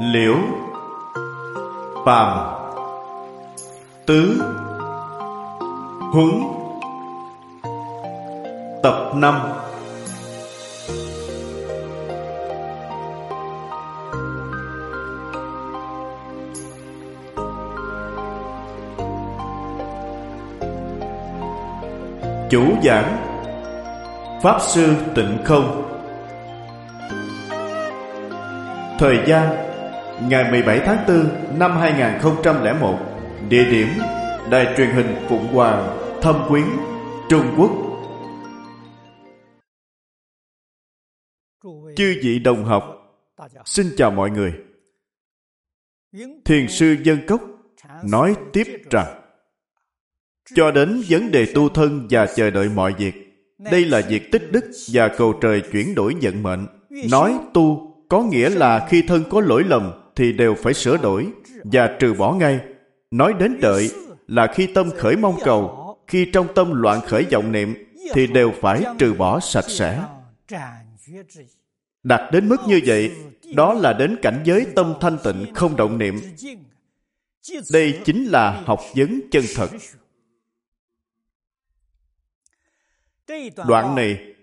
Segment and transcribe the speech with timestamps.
[0.00, 0.36] liễu
[2.04, 2.54] phàm
[4.06, 4.42] tứ
[6.12, 6.30] huấn
[8.82, 9.34] tập năm
[22.50, 23.16] chủ giảng
[24.42, 25.82] pháp sư tịnh không
[29.02, 29.56] thời gian,
[30.28, 32.98] ngày 17 tháng 4 năm 2001
[33.48, 33.88] địa điểm,
[34.50, 36.64] đài truyền hình Phụng Hoàng, Thâm Quyến,
[37.28, 37.70] Trung Quốc.
[41.96, 42.84] Chư vị đồng học,
[43.64, 44.52] xin chào mọi người.
[46.44, 47.42] Thiền sư dân cốc
[48.04, 49.22] nói tiếp rằng,
[50.54, 53.14] cho đến vấn đề tu thân và chờ đợi mọi việc,
[53.58, 56.66] đây là việc tích đức và cầu trời chuyển đổi vận mệnh,
[57.10, 61.28] nói tu có nghĩa là khi thân có lỗi lầm thì đều phải sửa đổi
[61.64, 62.60] và trừ bỏ ngay.
[63.10, 63.90] Nói đến đợi
[64.26, 67.74] là khi tâm khởi mong cầu, khi trong tâm loạn khởi vọng niệm
[68.14, 70.04] thì đều phải trừ bỏ sạch sẽ.
[72.02, 73.12] Đạt đến mức như vậy,
[73.54, 76.20] đó là đến cảnh giới tâm thanh tịnh không động niệm.
[77.72, 79.70] Đây chính là học vấn chân thật.
[83.66, 84.34] Đoạn này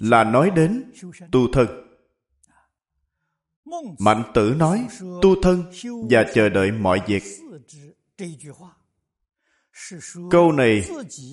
[0.00, 0.84] là nói đến
[1.32, 1.91] tu thân
[3.98, 4.86] mạnh tử nói,
[5.22, 5.72] tu thân
[6.10, 7.22] và chờ đợi mọi việc.
[10.30, 10.88] Câu này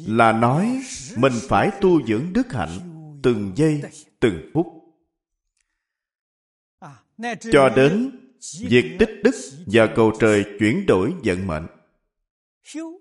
[0.08, 0.82] là nói
[1.18, 2.80] mình phải tu dưỡng đức hạnh
[3.24, 3.82] từng giây,
[4.20, 4.68] từng phút.
[7.52, 8.20] Cho đến
[8.60, 11.68] việc tích đức và cầu trời chuyển đổi vận mệnh.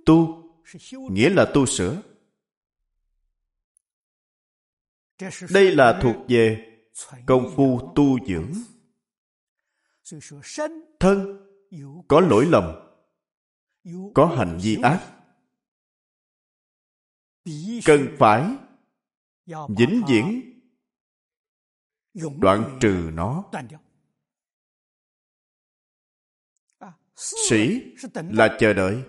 [0.07, 0.43] Tu,
[1.11, 2.03] nghĩa là tu sửa.
[5.51, 6.65] Đây là thuộc về
[7.27, 8.53] công phu tu dưỡng
[11.01, 11.47] thân
[12.09, 12.65] có lỗi lầm
[14.15, 15.15] có hành vi ác.
[17.85, 18.57] Cần phải
[19.69, 20.43] vĩnh viễn
[22.41, 23.45] đoạn trừ nó.
[27.17, 27.83] sĩ
[28.15, 29.03] là chờ đợi.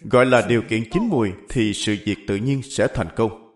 [0.00, 3.46] Gọi là điều kiện chín mùi thì sự việc tự nhiên sẽ thành công.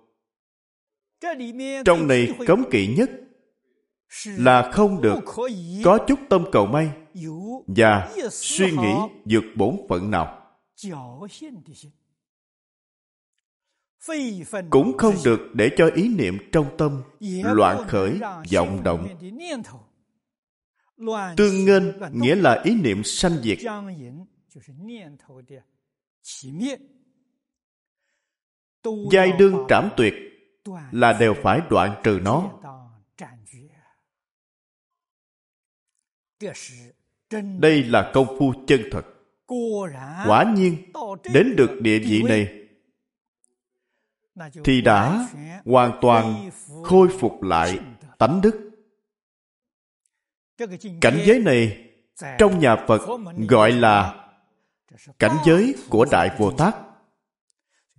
[1.84, 3.10] Trong này cấm kỵ nhất
[4.26, 5.18] là không được.
[5.84, 6.90] Có chút tâm cầu may
[7.66, 8.94] và suy nghĩ
[9.24, 10.40] vượt bổn phận nào.
[14.70, 17.02] Cũng không được để cho ý niệm trong tâm
[17.42, 18.20] loạn khởi
[18.52, 19.08] vọng động.
[21.36, 21.82] Tương nghênh
[22.12, 23.58] nghĩa là ý niệm sanh diệt.
[29.12, 30.14] Giai đương trảm tuyệt
[30.92, 32.50] là đều phải đoạn trừ nó
[37.58, 39.02] đây là công phu chân thật.
[40.26, 40.92] quả nhiên
[41.32, 42.60] đến được địa vị này
[44.64, 45.28] thì đã
[45.64, 46.50] hoàn toàn
[46.84, 47.78] khôi phục lại
[48.18, 48.70] tánh đức.
[51.00, 51.90] Cảnh giới này
[52.38, 53.00] trong nhà phật
[53.48, 54.26] gọi là
[55.18, 56.74] cảnh giới của đại bồ tát.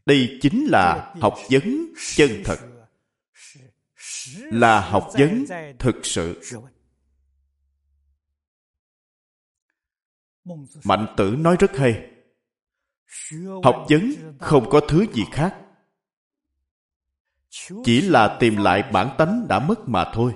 [0.05, 2.57] đây chính là học vấn chân thật.
[4.35, 5.45] là học vấn
[5.79, 6.41] thực sự
[10.83, 12.09] mạnh tử nói rất hay.
[13.63, 15.55] Học vấn không có thứ gì khác.
[17.83, 20.33] Chỉ là tìm lại bản tánh đã mất mà thôi.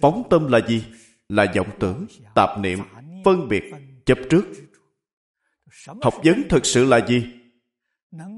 [0.00, 0.84] Phóng tâm là gì?
[1.28, 2.78] Là vọng tưởng, tạp niệm,
[3.24, 3.64] phân biệt,
[4.06, 4.44] chấp trước.
[6.02, 7.26] Học vấn thực sự là gì?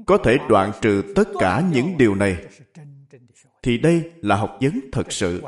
[0.05, 2.45] Có thể đoạn trừ tất cả những điều này.
[3.63, 5.43] Thì đây là học vấn thật sự.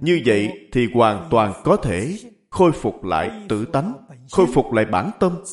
[0.00, 2.18] Như vậy thì hoàn toàn có thể
[2.50, 3.92] khôi phục lại tự tánh,
[4.30, 5.44] khôi phục lại bản tâm.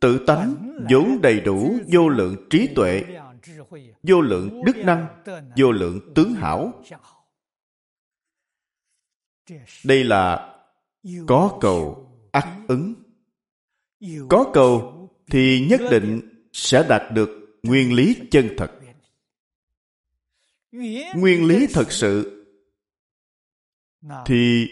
[0.00, 3.04] Tự tánh vốn đầy đủ vô lượng trí tuệ,
[4.02, 5.06] vô lượng đức năng,
[5.56, 6.82] vô lượng tướng hảo.
[9.84, 10.54] Đây là
[11.26, 12.94] có cầu ắt ứng.
[14.28, 14.94] Có cầu
[15.30, 16.20] thì nhất định
[16.52, 17.30] sẽ đạt được
[17.62, 18.70] nguyên lý chân thật.
[21.14, 22.44] Nguyên lý thật sự
[24.26, 24.68] thì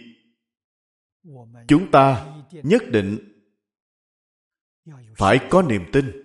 [1.69, 3.19] chúng ta nhất định
[5.17, 6.23] phải có niềm tin.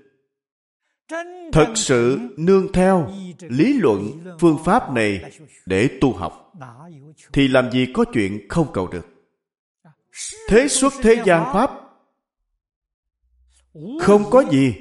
[1.52, 5.32] Thật sự nương theo lý luận phương pháp này
[5.66, 6.54] để tu học,
[7.34, 9.06] thì làm gì có chuyện không cầu được.
[10.48, 11.72] Thế xuất thế gian pháp
[14.02, 14.74] không có gì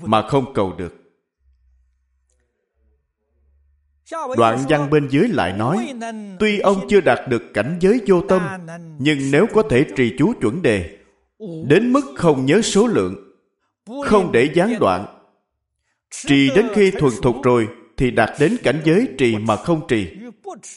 [0.00, 0.97] mà không cầu được.
[4.36, 5.94] Đoạn văn bên dưới lại nói,
[6.38, 8.42] tuy ông chưa đạt được cảnh giới vô tâm,
[8.98, 10.98] nhưng nếu có thể trì chú chuẩn đề,
[11.66, 13.14] đến mức không nhớ số lượng,
[14.04, 15.06] không để gián đoạn,
[16.10, 20.08] trì đến khi thuần thục rồi thì đạt đến cảnh giới trì mà không trì,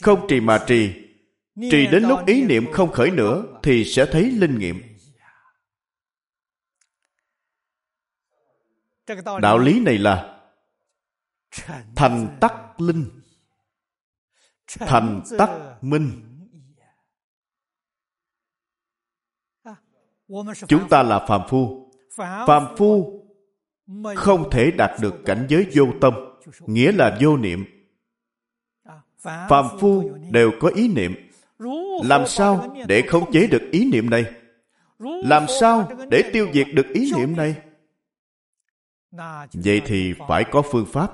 [0.02, 0.92] không trì mà trì,
[1.70, 4.82] trì đến lúc ý niệm không khởi nữa thì sẽ thấy linh nghiệm.
[9.42, 10.40] Đạo lý này là
[11.96, 13.21] thành tắc linh
[14.78, 15.50] thành tắc
[15.82, 16.10] minh.
[20.68, 21.92] Chúng ta là phàm phu.
[22.46, 23.22] Phàm phu
[24.16, 26.14] không thể đạt được cảnh giới vô tâm,
[26.60, 27.64] nghĩa là vô niệm.
[29.48, 31.14] Phàm phu đều có ý niệm.
[32.04, 34.24] Làm sao để khống chế được ý niệm này?
[34.98, 37.56] Làm sao để tiêu diệt được ý niệm này?
[39.52, 41.12] Vậy thì phải có phương pháp.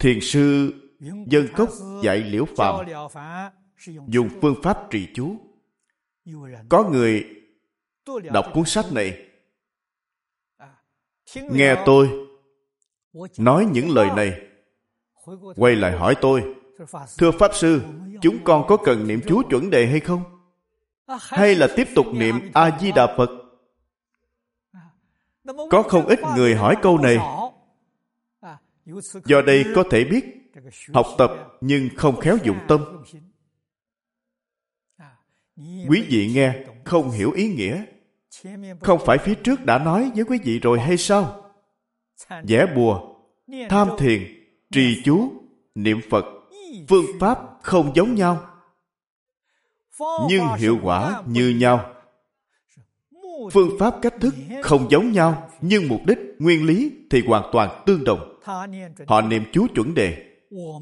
[0.00, 1.68] Thiền sư dân cốc
[2.02, 2.86] dạy liễu phàm,
[4.06, 5.36] dùng phương pháp trì chú.
[6.68, 7.24] Có người
[8.32, 9.26] đọc cuốn sách này,
[11.34, 12.28] nghe tôi
[13.38, 14.40] nói những lời này,
[15.56, 16.54] quay lại hỏi tôi,
[17.18, 17.82] thưa pháp sư,
[18.20, 20.22] chúng con có cần niệm chú chuẩn đề hay không?
[21.20, 23.30] Hay là tiếp tục niệm a di đà phật?
[25.70, 27.18] Có không ít người hỏi câu này.
[29.24, 30.41] Do đây có thể biết
[30.94, 33.02] học tập nhưng không khéo dụng tâm.
[35.88, 36.54] Quý vị nghe,
[36.84, 37.84] không hiểu ý nghĩa.
[38.80, 41.52] Không phải phía trước đã nói với quý vị rồi hay sao?
[42.42, 43.16] Vẽ bùa,
[43.68, 44.22] tham thiền,
[44.70, 45.32] trì chú,
[45.74, 46.24] niệm phật,
[46.88, 48.46] phương pháp không giống nhau.
[50.28, 51.94] Nhưng hiệu quả như nhau.
[53.52, 57.82] Phương pháp cách thức không giống nhau, nhưng mục đích, nguyên lý thì hoàn toàn
[57.86, 58.38] tương đồng.
[59.06, 60.31] Họ niệm chú chuẩn đề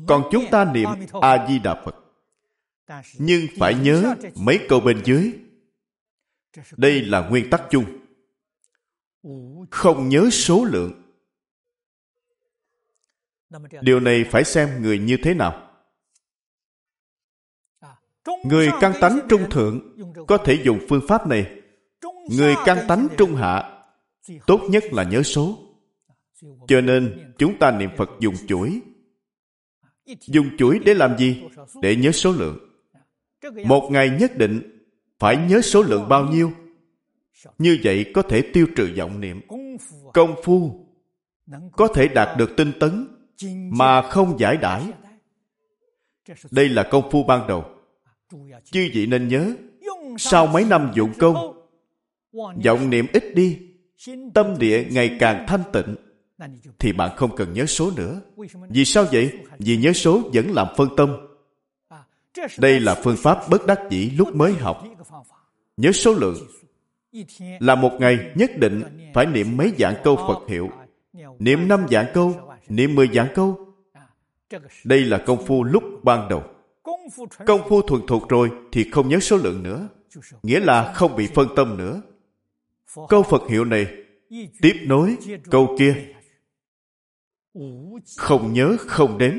[0.07, 0.89] còn chúng ta niệm
[1.23, 1.97] a di đà phật.
[3.19, 5.33] Nhưng phải nhớ mấy câu bên dưới.
[6.77, 7.85] Đây là nguyên tắc chung.
[9.71, 11.03] Không nhớ số lượng.
[13.81, 15.67] Điều này phải xem người như thế nào.
[18.45, 19.97] Người căn tánh trung thượng
[20.27, 21.61] có thể dùng phương pháp này.
[22.31, 23.85] Người căn tánh trung hạ,
[24.47, 25.59] tốt nhất là nhớ số.
[26.69, 28.81] Cho nên chúng ta niệm phật dùng chuỗi
[30.21, 31.43] dùng chuỗi để làm gì?
[31.83, 32.59] Để nhớ số lượng.
[33.65, 34.87] Một ngày nhất định
[35.19, 36.53] phải nhớ số lượng bao nhiêu?
[37.59, 39.41] Như vậy có thể tiêu trừ vọng niệm.
[40.15, 40.87] Công phu
[41.73, 43.07] có thể đạt được tinh tấn
[43.71, 44.83] mà không giải đãi.
[46.51, 47.65] Đây là công phu ban đầu.
[48.65, 49.55] Chư vị nên nhớ,
[50.19, 51.67] sau mấy năm dụng công,
[52.65, 53.59] vọng niệm ít đi,
[54.35, 55.97] tâm địa ngày càng thanh tịnh
[56.79, 58.21] thì bạn không cần nhớ số nữa.
[58.69, 59.33] Vì sao vậy?
[59.59, 61.17] Vì nhớ số vẫn làm phân tâm.
[62.59, 64.85] Đây là phương pháp bất đắc dĩ lúc mới học.
[65.77, 66.37] Nhớ số lượng.
[67.61, 68.83] Là một ngày nhất định
[69.15, 70.71] phải niệm mấy dạng câu phật hiệu.
[71.39, 73.75] Niệm năm dạng câu, niệm mười dạng câu.
[74.85, 76.43] Đây là công phu lúc ban đầu.
[77.47, 79.89] Công phu thuần thục rồi thì không nhớ số lượng nữa.
[80.43, 82.03] Nghĩa là không bị phân tâm nữa.
[83.09, 83.87] Câu phật hiệu này
[84.63, 85.17] tiếp nối
[85.51, 85.95] câu kia
[88.17, 89.35] không nhớ, không đếm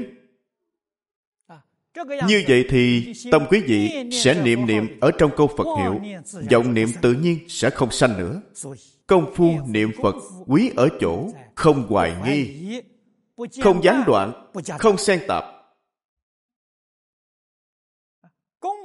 [2.28, 6.22] như vậy thì tâm quý vị sẽ niệm niệm ở trong câu phật hiệu.
[6.52, 8.42] Vọng niệm tự nhiên sẽ không sanh nữa.
[9.08, 10.16] Công phu niệm phật
[10.48, 12.82] quý ở chỗ không hoài nghi,
[13.64, 15.44] không gián đoạn, không xen tạp.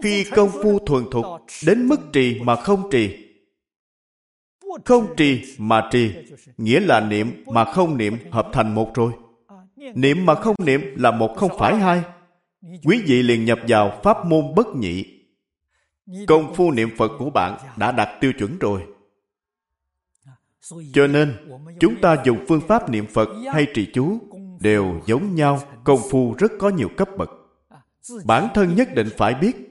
[0.02, 1.24] Khi công phu thuần thục
[1.66, 3.25] đến mức trì mà không trì
[4.84, 6.14] không trì mà trì
[6.58, 9.12] nghĩa là niệm mà không niệm hợp thành một rồi.
[9.94, 12.02] Niệm mà không niệm là một không phải hai.
[12.84, 15.04] Quý vị liền nhập vào pháp môn bất nhị.
[16.26, 18.82] Công phu niệm phật của bạn đã đạt tiêu chuẩn rồi.
[20.92, 21.34] Cho nên,
[21.80, 24.18] chúng ta dùng phương pháp niệm phật hay trì chú
[24.60, 27.30] đều giống nhau, công phu rất có nhiều cấp bậc.
[28.24, 29.65] Bản thân nhất định phải biết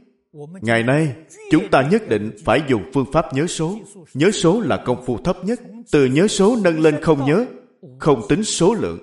[0.61, 1.15] ngày nay,
[1.51, 3.79] chúng ta nhất định phải dùng phương pháp nhớ số.
[4.13, 5.59] Nhớ số là công phu thấp nhất.
[5.91, 7.45] Từ nhớ số nâng lên không nhớ,
[7.99, 8.99] không tính số lượng.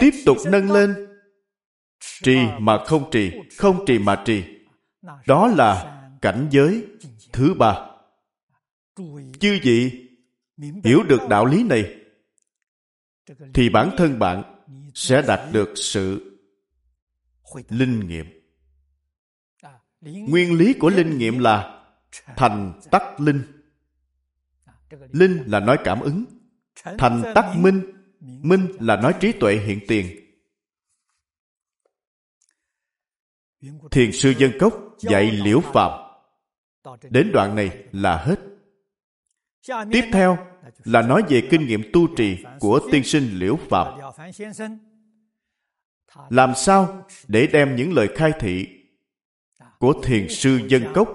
[0.00, 0.94] Tiếp tục nâng lên.
[2.22, 4.44] Trì mà không trì không trì mà trì.
[5.26, 6.84] Đó là cảnh giới
[7.32, 7.90] thứ ba.
[9.40, 9.90] Chư vị
[10.84, 11.94] hiểu được đạo lý này,
[13.54, 14.42] thì bản thân bạn
[14.94, 16.38] sẽ đạt được sự
[17.68, 18.33] linh nghiệm
[20.04, 21.84] nguyên lý của linh nghiệm là
[22.36, 23.42] thành tắc linh.
[25.12, 26.24] Linh là nói cảm ứng
[26.98, 27.82] thành tắc minh.
[28.20, 30.06] Minh là nói trí tuệ hiện tiền.
[33.90, 36.00] Thiền sư dân cốc dạy liễu phạm
[37.10, 38.40] đến đoạn này là hết.
[39.92, 40.38] Tiếp theo
[40.84, 44.00] là nói về kinh nghiệm tu trì của tiên sinh liễu phạm
[46.30, 48.83] làm sao để đem những lời khai thị
[49.78, 51.08] của thiền sư dân cốc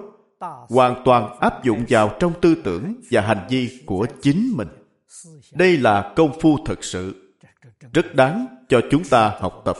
[0.68, 4.68] hoàn toàn áp dụng vào trong tư tưởng và hành vi của chính mình.
[5.52, 7.34] Đây là công phu thật sự,
[7.92, 9.76] rất đáng cho chúng ta học tập.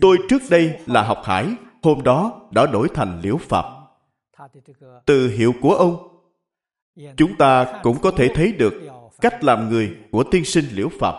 [0.00, 3.64] Tôi trước đây là học hải, hôm đó đã đổi thành liễu phạm
[5.06, 6.20] từ hiệu của ông,
[7.16, 8.74] chúng ta cũng có thể thấy được
[9.20, 11.14] cách làm người của tiên sinh liễu phạm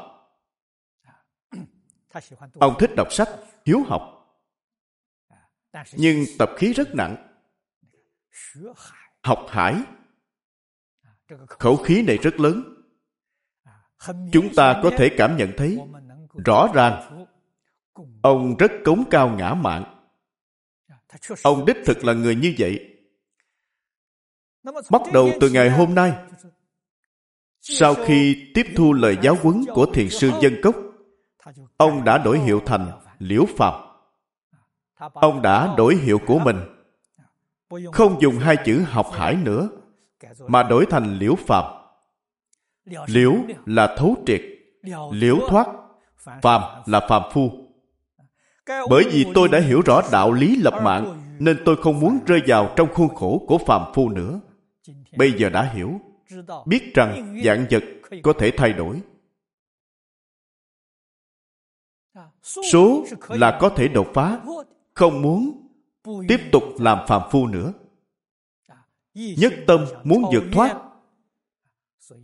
[2.59, 3.29] ông thích đọc sách,
[3.65, 4.16] hiếu học
[5.93, 7.15] nhưng tập khí rất nặng.
[9.23, 9.75] Học hải.
[11.47, 12.63] Khẩu khí này rất lớn.
[14.31, 15.77] Chúng ta có thể cảm nhận thấy
[16.45, 17.25] rõ ràng,
[18.21, 19.93] ông rất cống cao ngã mạn.
[21.43, 22.79] Ông đích thực là người như vậy.
[24.91, 26.13] Bắt đầu từ ngày hôm nay,
[27.61, 30.75] sau khi tiếp thu lời giáo huấn của thiền sư dân cốc,
[31.77, 33.86] ông đã đổi hiệu thành liễu phạm
[35.13, 36.57] ông đã đổi hiệu của mình.
[37.91, 39.69] Không dùng hai chữ học hải nữa,
[40.47, 41.77] mà đổi thành liễu phạm
[43.07, 43.33] liễu
[43.65, 44.41] là thấu triệt,
[45.11, 45.67] liễu thoát,
[46.41, 47.51] phàm là phàm phu.
[48.89, 52.41] Bởi vì tôi đã hiểu rõ đạo lý lập mạng, nên tôi không muốn rơi
[52.47, 54.39] vào trong khuôn khổ của phàm phu nữa.
[55.17, 56.01] Bây giờ đã hiểu,
[56.65, 57.83] biết rằng dạng vật
[58.23, 59.01] có thể thay đổi.
[62.43, 64.39] Số là có thể đột phá
[64.97, 65.67] không muốn
[66.27, 67.73] tiếp tục làm phàm phu nữa.
[69.13, 70.75] Nhất tâm muốn vượt thoát,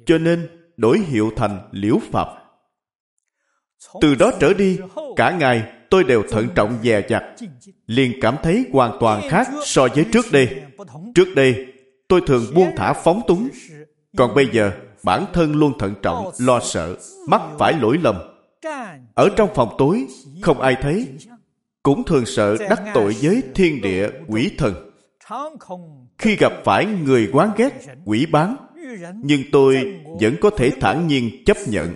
[0.05, 2.27] cho nên đổi hiệu thành liễu phạm
[4.01, 4.79] từ đó trở đi,
[5.15, 7.23] cả ngày tôi đều thận trọng dè dặt,
[7.85, 10.61] liền cảm thấy hoàn toàn khác so với trước đây.
[11.15, 11.65] Trước đây,
[12.07, 13.49] tôi thường buông thả phóng túng,
[14.17, 14.71] còn bây giờ,
[15.03, 18.15] bản thân luôn thận trọng, lo sợ, mắc phải lỗi lầm.
[19.15, 20.05] Ở trong phòng tối,
[20.41, 21.07] không ai thấy
[21.83, 24.91] cũng thường sợ đắc tội với thiên địa quỷ thần.
[26.17, 27.73] khi gặp phải người quán ghét
[28.05, 28.55] quỷ bán
[29.23, 31.95] nhưng tôi vẫn có thể thản nhiên chấp nhận.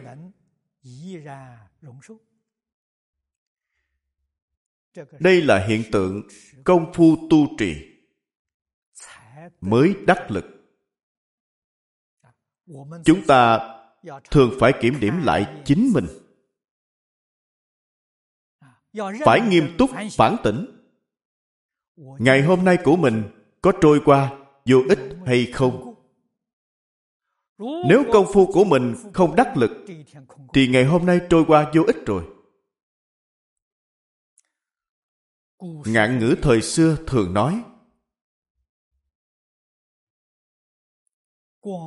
[5.20, 6.22] đây là hiện tượng
[6.64, 7.76] công phu tu trì
[9.62, 10.46] mới đắc lực.
[13.06, 13.60] Chúng ta
[14.32, 16.06] thường phải kiểm điểm lại chính mình
[19.26, 20.66] phải nghiêm túc phản tỉnh.
[21.98, 23.24] Ngày hôm nay của mình
[23.62, 24.32] có trôi qua
[24.66, 25.88] vô ích hay không?
[27.60, 29.72] nếu công phu của mình không đắc lực
[30.54, 32.24] thì ngày hôm nay trôi qua vô ích rồi.
[35.86, 37.64] Ngạn ngữ thời xưa thường nói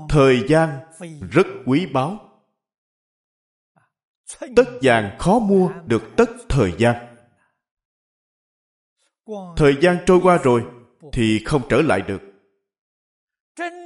[0.09, 0.79] thời gian
[1.31, 2.30] rất quý báu
[4.57, 7.17] tất vàng khó mua được tất thời gian.
[9.57, 10.65] Thời gian trôi qua rồi
[11.13, 12.23] thì không trở lại được.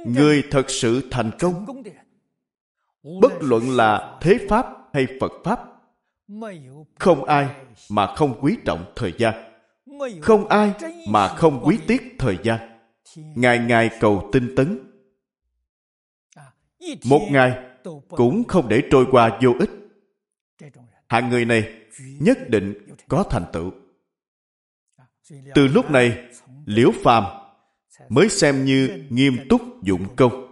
[0.05, 1.65] Người thật sự thành công.
[3.21, 5.59] bất luận là thế pháp hay phật pháp
[6.99, 7.47] không ai
[7.89, 9.33] mà không quý trọng thời gian.
[10.21, 10.73] Không ai
[11.09, 12.59] mà không quý tiếc thời gian.
[13.15, 14.79] Ngày ngày cầu tinh tấn.
[17.05, 17.63] Một ngày
[18.09, 19.69] cũng không để trôi qua vô ích
[21.07, 21.73] hạng người này
[22.19, 22.73] nhất định
[23.07, 23.71] có thành tựu.
[25.55, 26.29] Từ lúc này,
[26.65, 27.23] liễu phàm
[28.09, 30.51] mới xem như nghiêm túc dụng công.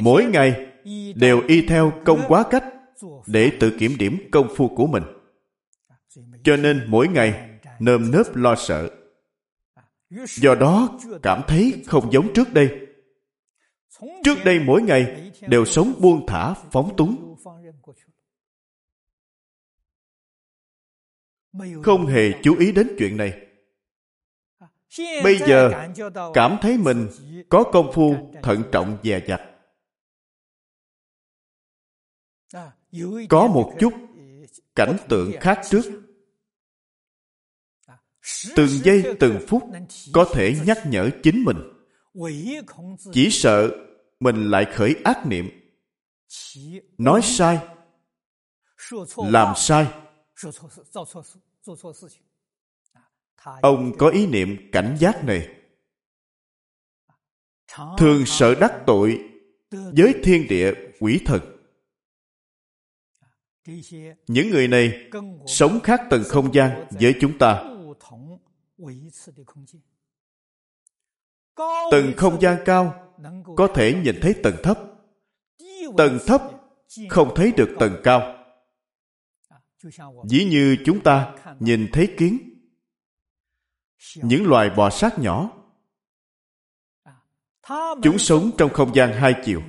[0.00, 0.66] Mỗi ngày
[1.14, 2.64] đều y theo công quá cách
[3.26, 5.02] để tự kiểm điểm công phu của mình.
[6.44, 8.90] Cho nên mỗi ngày nơm nớp lo sợ.
[10.26, 12.86] Do đó cảm thấy không giống trước đây.
[14.24, 17.29] Trước đây mỗi ngày đều sống buông thả, phóng túng.
[21.82, 23.46] Không hề chú ý đến chuyện này.
[25.22, 25.70] Bây giờ
[26.34, 27.08] cảm thấy mình
[27.48, 29.40] có công phu, thận trọng, dè dặt.
[33.28, 33.92] Có một chút
[34.74, 35.82] cảnh tượng khác trước.
[38.56, 39.62] Từng giây, từng phút
[40.12, 41.56] có thể nhắc nhở chính mình.
[43.12, 43.70] Chỉ sợ
[44.20, 45.50] mình lại khởi ác niệm.
[46.98, 47.58] Nói sai.
[49.16, 49.86] Làm sai
[53.62, 55.48] ông có ý niệm cảnh giác này.
[57.98, 59.30] Thường sợ đắc tội
[59.70, 61.40] với thiên địa quỷ thần.
[64.26, 65.10] Những người này
[65.46, 67.64] sống khác tầng không gian với chúng ta.
[71.90, 73.14] Tầng không gian cao
[73.56, 74.78] có thể nhìn thấy tầng thấp.
[75.96, 76.42] Tầng thấp
[77.08, 78.39] không thấy được tầng cao
[80.24, 82.38] dĩ như chúng ta nhìn thấy kiến.
[84.16, 85.50] Những loài bò sát nhỏ.
[88.02, 89.62] Chúng sống trong không gian hai chiều.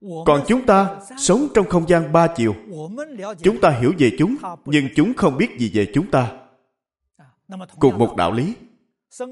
[0.00, 2.54] Còn chúng ta sống trong không gian ba chiều.
[3.42, 6.38] Chúng ta hiểu về chúng, nhưng chúng không biết gì về chúng ta.
[7.78, 8.54] Cùng một đạo lý.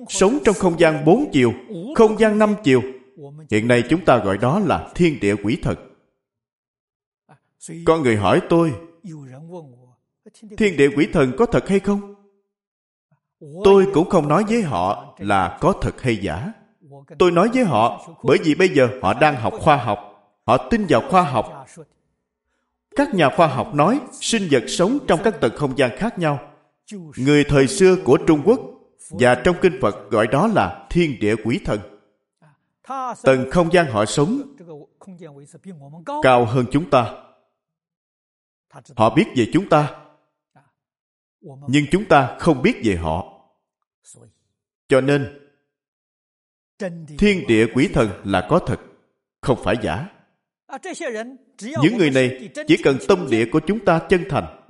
[0.09, 1.53] Sống trong không gian bốn chiều,
[1.97, 2.83] không gian năm chiều.
[3.51, 5.86] Hiện nay chúng ta gọi đó là thiên địa quỷ thần
[7.85, 8.73] có người hỏi tôi,
[10.57, 12.15] thiên địa quỷ thần có thật hay không?
[13.65, 16.53] Tôi cũng không nói với họ là có thật hay giả.
[17.19, 19.99] Tôi nói với họ, bởi vì bây giờ họ đang học khoa học,
[20.47, 21.67] họ tin vào khoa học.
[22.97, 26.39] Các nhà khoa học nói, sinh vật sống trong các tầng không gian khác nhau.
[27.17, 28.61] Người thời xưa của trung quốc
[29.11, 31.81] và trong kinh phật gọi đó là thiên địa quỷ thần.
[33.23, 34.43] Tầng không gian họ sống
[36.23, 37.26] cao hơn chúng ta
[38.97, 39.95] họ biết về chúng ta,
[41.69, 43.33] nhưng chúng ta không biết về họ.
[44.89, 45.49] Cho nên,
[47.19, 48.81] thiên địa quỷ thần là có thật,
[49.41, 50.09] không phải giả.
[51.83, 54.67] Những người này chỉ cần tâm địa của chúng ta chân thành,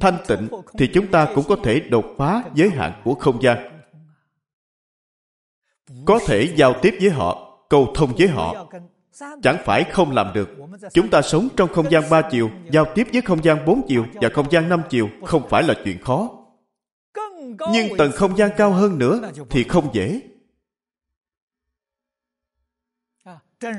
[0.00, 0.48] thanh tịnh,
[0.78, 3.80] thì chúng ta cũng có thể đột phá giới hạn của không gian.
[6.06, 8.68] Có thể giao tiếp với họ, cầu thông với họ
[9.42, 10.48] chẳng phải không làm được.
[10.92, 14.06] Chúng ta sống trong không gian ba chiều, giao tiếp với không gian bốn chiều
[14.14, 16.30] và không gian năm chiều không phải là chuyện khó.
[17.72, 20.20] Nhưng tầng không gian cao hơn nữa thì không dễ.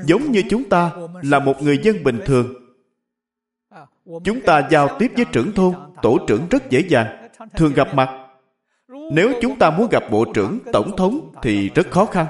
[0.05, 2.53] Giống như chúng ta là một người dân bình thường.
[4.23, 8.27] Chúng ta giao tiếp với trưởng thôn, tổ trưởng rất dễ dàng, thường gặp mặt.
[9.11, 12.27] Nếu chúng ta muốn gặp bộ trưởng, tổng thống thì rất khó khăn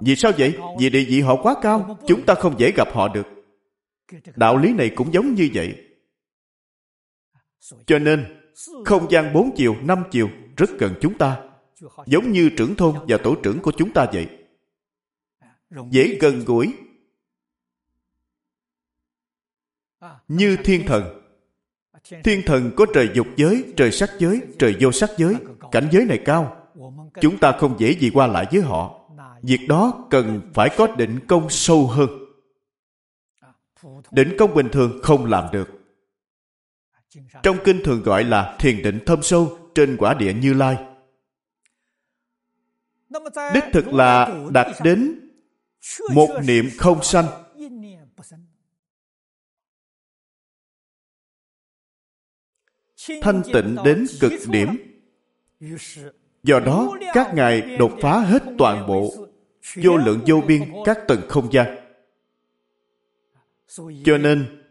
[0.00, 0.58] vì sao vậy?
[0.80, 3.26] Vì địa vị họ quá cao chúng ta không dễ gặp họ được.
[4.36, 5.74] Đạo lý này cũng giống như vậy.
[7.86, 8.40] Cho nên
[8.84, 11.42] không gian bốn chiều năm chiều rất gần chúng ta.
[12.06, 14.28] Giống như trưởng thôn và tổ trưởng của chúng ta vậy.
[15.90, 16.74] Dễ gần gũi.
[20.28, 21.22] Như thiên thần.
[22.24, 22.70] Thiên thần.
[22.76, 25.34] có trời dục giới trời sắc giới trời vô sắc giới.
[25.72, 26.70] Cảnh giới này cao.
[27.20, 28.95] Chúng ta không dễ gì qua lại với họ
[29.46, 32.08] việc đó cần phải có định công sâu hơn.
[34.10, 35.68] Định công bình thường không làm được.
[37.42, 40.76] Trong kinh thường gọi là thiền định thâm sâu trên quả địa như lai.
[43.54, 45.30] Đích thực là đạt đến
[46.14, 47.26] một niệm không sanh.
[53.22, 54.76] Thanh tịnh đến cực điểm.
[56.42, 59.25] Do đó, các ngài đột phá hết toàn bộ
[59.74, 61.76] vô lượng vô biên các tầng không gian.
[64.04, 64.62] Cho nên,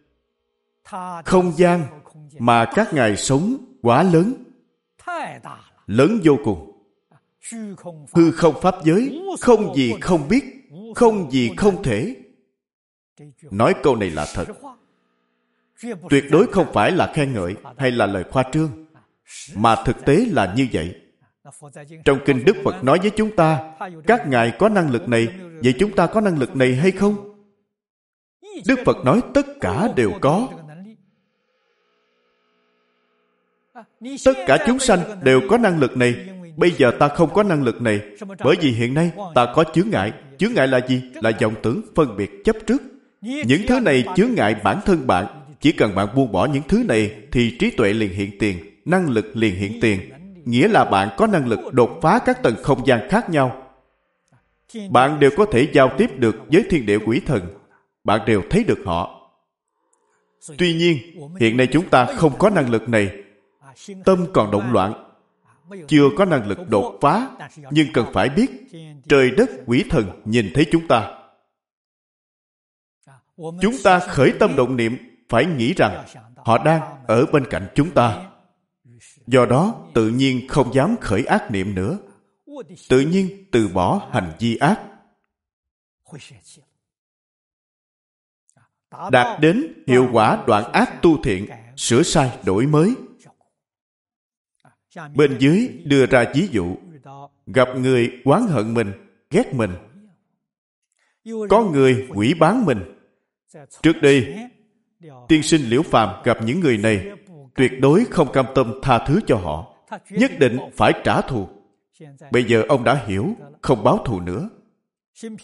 [1.26, 2.02] không gian
[2.40, 4.34] mà các ngài sống quá lớn
[5.88, 6.72] lớn vô cùng.
[8.14, 10.44] Hư không pháp giới, không gì không biết,
[10.96, 12.16] không gì không thể.
[13.52, 14.46] Nói câu này là thật.
[16.10, 18.86] Tuyệt đối không phải là khen ngợi hay là lời khoa trương,
[19.56, 21.02] mà thực tế là như vậy
[22.06, 23.74] trong kinh đức phật nói với chúng ta
[24.08, 25.28] các ngài có năng lực này
[25.64, 27.36] vậy chúng ta có năng lực này hay không?
[28.68, 30.48] Đức phật nói tất cả đều có.
[34.26, 36.16] Tất cả chúng sanh đều có năng lực này.
[36.58, 38.02] Bây giờ ta không có năng lực này.
[38.44, 40.14] Bởi vì hiện nay ta có chướng ngại.
[40.38, 41.02] Chướng ngại là gì?
[41.14, 42.82] Là vọng tưởng phân biệt chấp trước.
[43.22, 45.26] Những thứ này chướng ngại bản thân bạn.
[45.60, 49.10] Chỉ cần bạn buông bỏ những thứ này thì trí tuệ liền hiện tiền năng
[49.10, 50.00] lực liền hiện tiền
[50.46, 53.62] nghĩa là bạn có năng lực đột phá các tầng không gian khác nhau.
[54.90, 57.42] Bạn đều có thể giao tiếp được với thiên địa quỷ thần.
[58.04, 59.32] Bạn đều thấy được họ.
[60.58, 60.98] Tuy nhiên,
[61.40, 63.12] hiện nay chúng ta không có năng lực này.
[64.06, 65.12] Tâm còn động loạn.
[65.88, 67.30] Chưa có năng lực đột phá,
[67.72, 68.52] nhưng cần phải biết
[69.10, 71.12] trời đất quỷ thần nhìn thấy chúng ta.
[73.38, 74.98] Chúng ta khởi tâm động niệm,
[75.30, 76.06] phải nghĩ rằng
[76.36, 78.22] họ đang ở bên cạnh chúng ta
[79.28, 81.98] do đó, tự nhiên không dám khởi ác niệm nữa.
[82.90, 84.82] Tự nhiên từ bỏ hành vi ác.
[89.12, 92.96] Đạt đến hiệu quả đoạn ác tu thiện, sửa sai đổi mới.
[95.16, 96.76] Bên dưới đưa ra ví dụ,
[97.46, 98.92] gặp người oán hận mình,
[99.30, 99.72] ghét mình.
[101.50, 102.80] Có người quỷ bán mình.
[103.82, 104.36] Trước đây,
[105.28, 107.12] tiên sinh liễu phàm gặp những người này
[107.56, 109.76] tuyệt đối không cam tâm tha thứ cho họ
[110.10, 111.50] nhất định phải trả thù.
[112.32, 114.50] Bây giờ ông đã hiểu không báo thù nữa.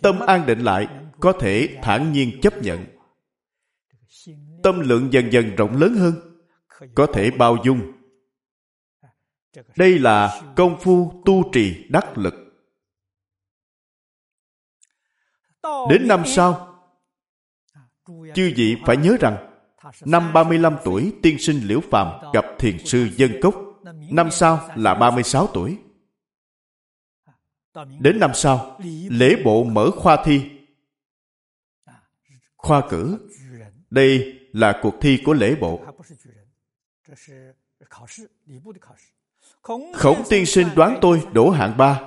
[0.02, 0.88] Tâm an định lại
[1.20, 2.86] có thể thản nhiên chấp nhận.
[4.64, 6.14] Tâm lượng dần dần rộng lớn hơn
[6.96, 7.92] có thể bao dung.
[9.78, 12.34] Đây là công phu tu trì đắc lực.
[15.90, 16.68] Đến năm sau
[18.36, 19.51] chư vị phải nhớ rằng
[20.06, 23.56] năm 35 tuổi, tiên sinh liễu phàm gặp thiền sư dân cốc.
[24.12, 25.78] Năm sau là 36 tuổi.
[28.00, 30.50] Đến năm sau, lễ bộ mở khoa thi.
[32.58, 33.30] Khoa cử.
[33.90, 35.82] Đây là cuộc thi của lễ bộ.
[39.94, 42.02] Khổng tiên sinh đoán tôi đổ hạng ba.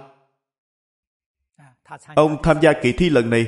[2.15, 3.47] Ông tham gia kỳ thi lần này.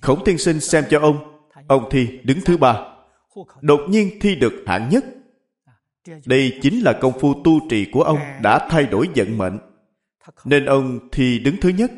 [0.00, 1.48] Khổng tiên sinh xem cho ông.
[1.68, 2.97] Ông thi đứng thứ ba
[3.60, 5.04] đột nhiên thi được hạng nhất.
[6.26, 9.58] Đây chính là công phu tu trì của ông đã thay đổi vận mệnh.
[10.44, 11.90] Nên ông thi đứng thứ nhất.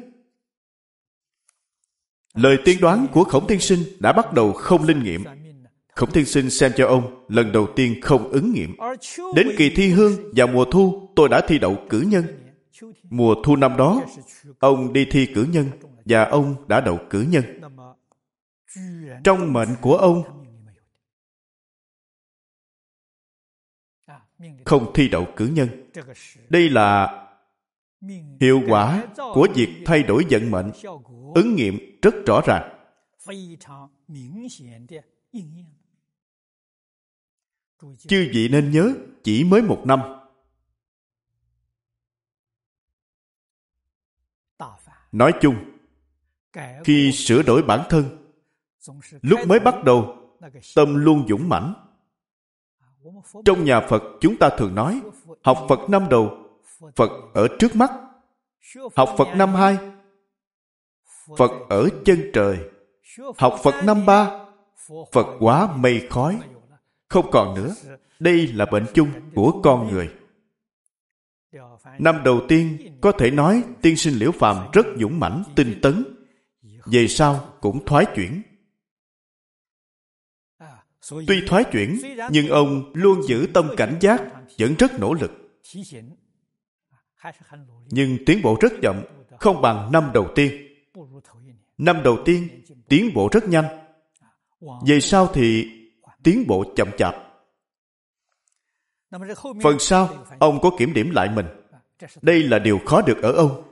[2.34, 5.24] Lời tiên đoán của khổng tiên sinh đã bắt đầu không linh nghiệm.
[5.94, 8.76] Khổng tiên sinh xem cho ông lần đầu tiên không ứng nghiệm.
[9.34, 12.24] Đến kỳ thi hương và mùa thu, tôi đã thi đậu cử nhân.
[13.10, 14.02] Mùa thu năm đó,
[14.58, 15.66] ông đi thi cử nhân
[16.04, 17.44] và ông đã đậu cử nhân.
[19.24, 20.39] Trong mệnh của ông
[24.64, 25.90] không thi đậu cử nhân.
[26.48, 27.16] Đây là
[28.40, 30.72] hiệu quả của việc thay đổi vận mệnh.
[31.34, 32.76] Ứng nghiệm rất rõ ràng.
[37.98, 40.00] Chư vị nên nhớ chỉ mới một năm.
[45.12, 45.56] Nói chung,
[46.84, 48.32] khi sửa đổi bản thân,
[49.22, 50.16] lúc mới bắt đầu,
[50.74, 51.89] tâm luôn dũng mãnh
[53.44, 55.00] trong nhà phật, chúng ta thường nói,
[55.42, 56.38] học phật năm đầu,
[56.96, 57.90] phật ở trước mắt.
[58.96, 59.78] Học phật năm hai,
[61.38, 62.58] phật ở chân trời.
[63.38, 64.40] Học phật năm ba,
[65.12, 66.38] phật quá mây khói.
[67.08, 67.74] Không còn nữa,
[68.18, 70.10] đây là bệnh chung của con người.
[71.98, 76.04] Năm đầu tiên, có thể nói tiên sinh liễu phàm rất dũng mãnh, tinh tấn.
[76.86, 78.42] Về sau cũng thoái chuyển
[81.08, 84.22] tuy thoái chuyển nhưng ông luôn giữ tâm cảnh giác
[84.58, 85.30] vẫn rất nỗ lực.
[87.90, 89.04] nhưng tiến bộ rất chậm
[89.38, 90.66] không bằng năm đầu tiên.
[91.78, 92.48] Năm đầu tiên
[92.88, 93.28] tiến bộ.
[93.32, 93.64] rất nhanh.
[94.86, 95.70] Về sau thì
[96.22, 97.14] tiến bộ chậm chạp.
[99.62, 101.46] Phần sau ông có kiểm điểm lại mình.
[102.22, 103.62] Đây là điều khó được ở ông.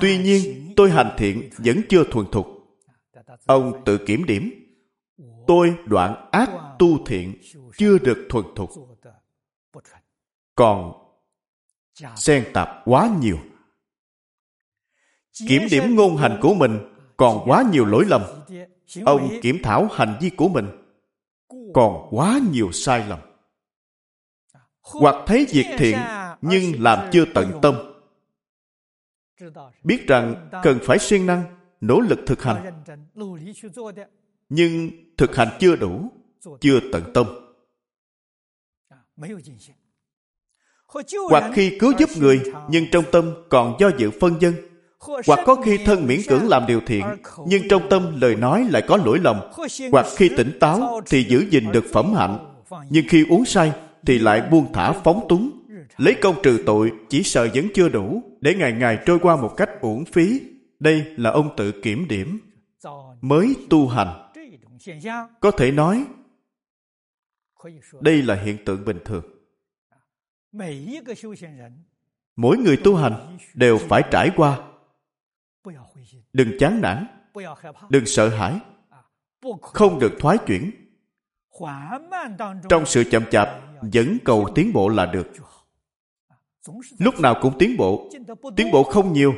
[0.00, 2.46] Tuy nhiên tôi hành thiện vẫn chưa thuần thục.
[3.46, 4.63] Ông tự kiểm điểm
[5.46, 7.34] tôi đoạn ác tu thiện
[7.76, 8.70] chưa được thuần thục.
[10.54, 10.92] Còn
[12.16, 13.38] xen tạp quá nhiều.
[15.48, 16.78] Kiểm điểm ngôn hành của mình
[17.16, 18.22] còn quá nhiều lỗi lầm.
[19.04, 20.66] Ông kiểm thảo hành vi của mình
[21.74, 23.18] còn quá nhiều sai lầm.
[24.80, 25.98] Hoặc thấy việc thiện
[26.40, 27.74] nhưng làm chưa tận tâm.
[29.82, 31.44] Biết rằng cần phải siêng năng,
[31.80, 32.82] nỗ lực thực hành.
[34.48, 36.10] Nhưng thực hành chưa đủ,
[36.60, 37.26] chưa tận tâm.
[41.30, 44.54] Hoặc khi cứu giúp người, nhưng trong tâm còn do dự phân dân.
[45.26, 47.04] Hoặc có khi thân miễn cưỡng làm điều thiện,
[47.46, 49.40] nhưng trong tâm lời nói lại có lỗi lầm.
[49.92, 52.54] Hoặc khi tỉnh táo thì giữ gìn được phẩm hạnh,
[52.90, 53.72] nhưng khi uống say
[54.06, 55.50] thì lại buông thả phóng túng.
[55.96, 59.54] Lấy công trừ tội, chỉ sợ vẫn chưa đủ, để ngày ngày trôi qua một
[59.56, 60.40] cách uổng phí.
[60.80, 62.40] Đây là ông tự kiểm điểm,
[63.20, 64.23] mới tu hành
[65.40, 66.06] có thể nói
[68.00, 69.24] đây là hiện tượng bình thường.
[72.36, 74.58] mỗi người tu hành đều phải trải qua.
[76.32, 77.06] đừng chán nản
[77.88, 78.60] đừng sợ hãi
[79.62, 83.48] không được thoái chuyển。trong sự chậm chạp
[83.92, 85.26] vẫn cầu tiến bộ là được.
[86.98, 88.10] lúc nào cũng tiến bộ
[88.56, 89.34] tiến bộ không nhiều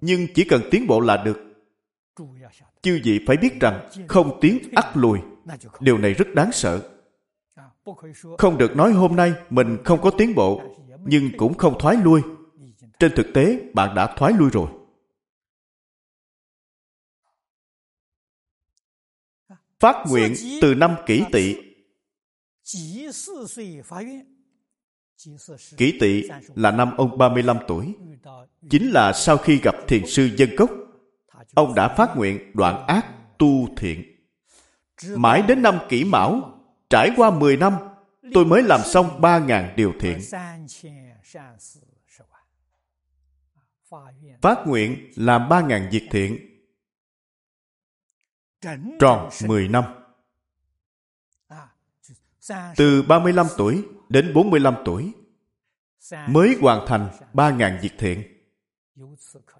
[0.00, 1.53] nhưng chỉ cần tiến bộ là được
[2.84, 5.18] chư vị phải biết rằng không tiến ắt lùi.
[5.80, 6.90] Điều này rất đáng sợ.
[8.38, 10.62] Không được nói hôm nay mình không có tiến bộ,
[11.04, 12.20] nhưng cũng không thoái lui.
[12.98, 14.68] Trên thực tế, bạn đã thoái lui rồi.
[19.80, 21.56] Phát nguyện từ năm kỷ tỵ.
[25.76, 27.94] Kỷ tỵ là năm ông 35 tuổi.
[28.70, 30.70] Chính là sau khi gặp thiền sư dân cốc
[31.54, 33.06] ông đã phát nguyện đoạn ác
[33.38, 34.14] tu thiện
[35.16, 37.76] mãi đến năm kỷ mão trải qua 10 năm,
[38.34, 40.18] tôi mới làm xong 3.000 điều thiện.
[44.42, 46.38] Phát nguyện làm 3.000 việc thiện.
[49.00, 49.84] Tròn 10 năm.
[52.76, 55.12] Từ 35 tuổi đến 45 tuổi
[56.28, 58.33] mới hoàn thành 3.000 việc thiện.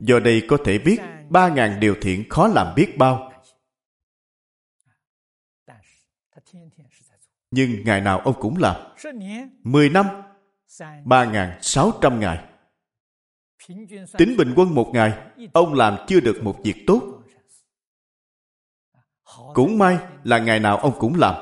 [0.01, 3.33] Do đây có thể biết ba ngàn điều thiện khó làm biết bao.
[7.51, 8.95] Nhưng ngày nào ông cũng làm.
[9.63, 10.07] 10 năm,
[11.05, 12.49] 3.600 ngày.
[14.19, 17.23] Tính bình quân một ngày, ông làm chưa được một việc tốt.
[19.55, 21.35] Cũng may là ngày nào ông cũng làm.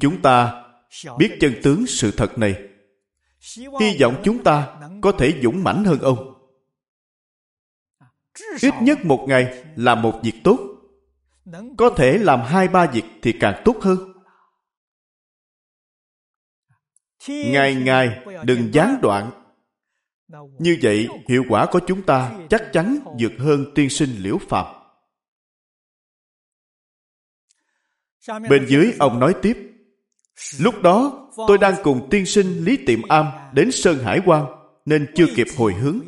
[0.00, 0.64] Chúng ta
[1.18, 2.75] biết chân tướng sự thật này.
[3.54, 6.32] Hy vọng chúng ta có thể dũng mãnh hơn ông.
[8.62, 10.58] Ít nhất một ngày làm một việc tốt.
[11.78, 13.98] Có thể làm hai ba việc thì càng tốt hơn.
[17.28, 19.30] Ngày ngày đừng gián đoạn.
[20.58, 24.66] Như vậy, hiệu quả của chúng ta chắc chắn vượt hơn tiên sinh liễu phạm.
[28.28, 29.75] Bên dưới ông nói tiếp,
[30.58, 34.46] Lúc đó, tôi đang cùng tiên sinh Lý Tiệm Am đến Sơn Hải quan,
[34.84, 36.00] nên chưa kịp hồi hướng.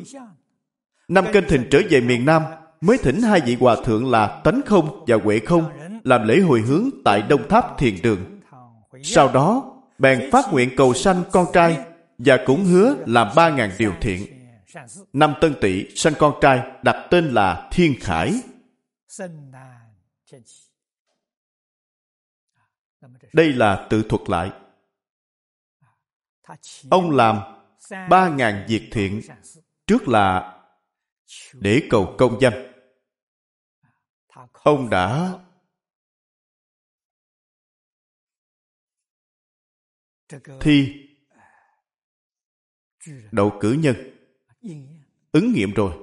[1.07, 2.43] Năm kênh thình trở về miền Nam,
[2.81, 5.65] mới thỉnh hai vị hòa thượng là Tánh Không và Huệ Không
[6.03, 8.39] làm lễ hồi hướng tại Đông Tháp Thiền Đường.
[9.03, 11.77] Sau đó, bèn phát nguyện cầu sanh con trai
[12.17, 14.25] và cũng hứa làm ba ngàn điều thiện.
[15.13, 18.33] Năm Tân Tỵ sanh con trai đặt tên là Thiên Khải.
[23.33, 24.51] Đây là tự thuật lại.
[26.89, 27.37] Ông làm
[28.09, 29.21] ba ngàn việc thiện
[29.87, 30.59] trước là
[31.53, 32.73] để cầu công danh.
[34.51, 35.33] Ông đã
[40.61, 41.05] thi
[43.31, 43.95] đậu cử nhân
[45.31, 45.93] ứng nghiệm rồi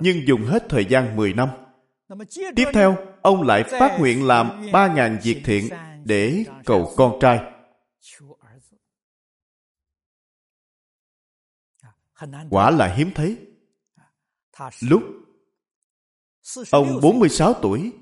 [0.00, 1.48] nhưng dùng hết thời gian 10 năm
[2.56, 5.68] tiếp theo, ông lại phát nguyện làm 3.000 việc thiện
[6.04, 7.40] để cầu con trai.
[12.50, 13.36] Quả là hiếm thấy.
[14.80, 15.02] Lúc
[16.70, 17.92] ông 46 tuổi,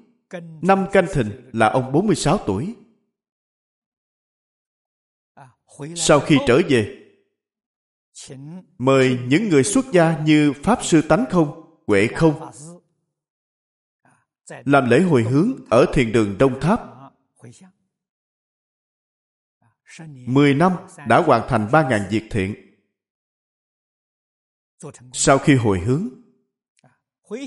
[0.62, 2.76] năm canh thìn là ông 46 tuổi.
[5.96, 6.98] Sau khi trở về,
[8.78, 12.50] mời những người xuất gia như pháp sư tánh không, huệ không
[14.48, 16.80] làm lễ hồi hướng ở thiền đường đông tháp
[20.26, 20.72] mười năm
[21.08, 22.54] đã hoàn thành ba ngàn việc thiện
[25.12, 26.08] sau khi hồi hướng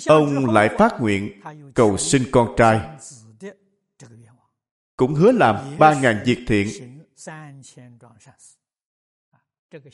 [0.08, 1.42] ông lại phát nguyện
[1.74, 2.98] cầu sinh con trai
[4.96, 6.68] cũng hứa làm ba ngàn việc thiện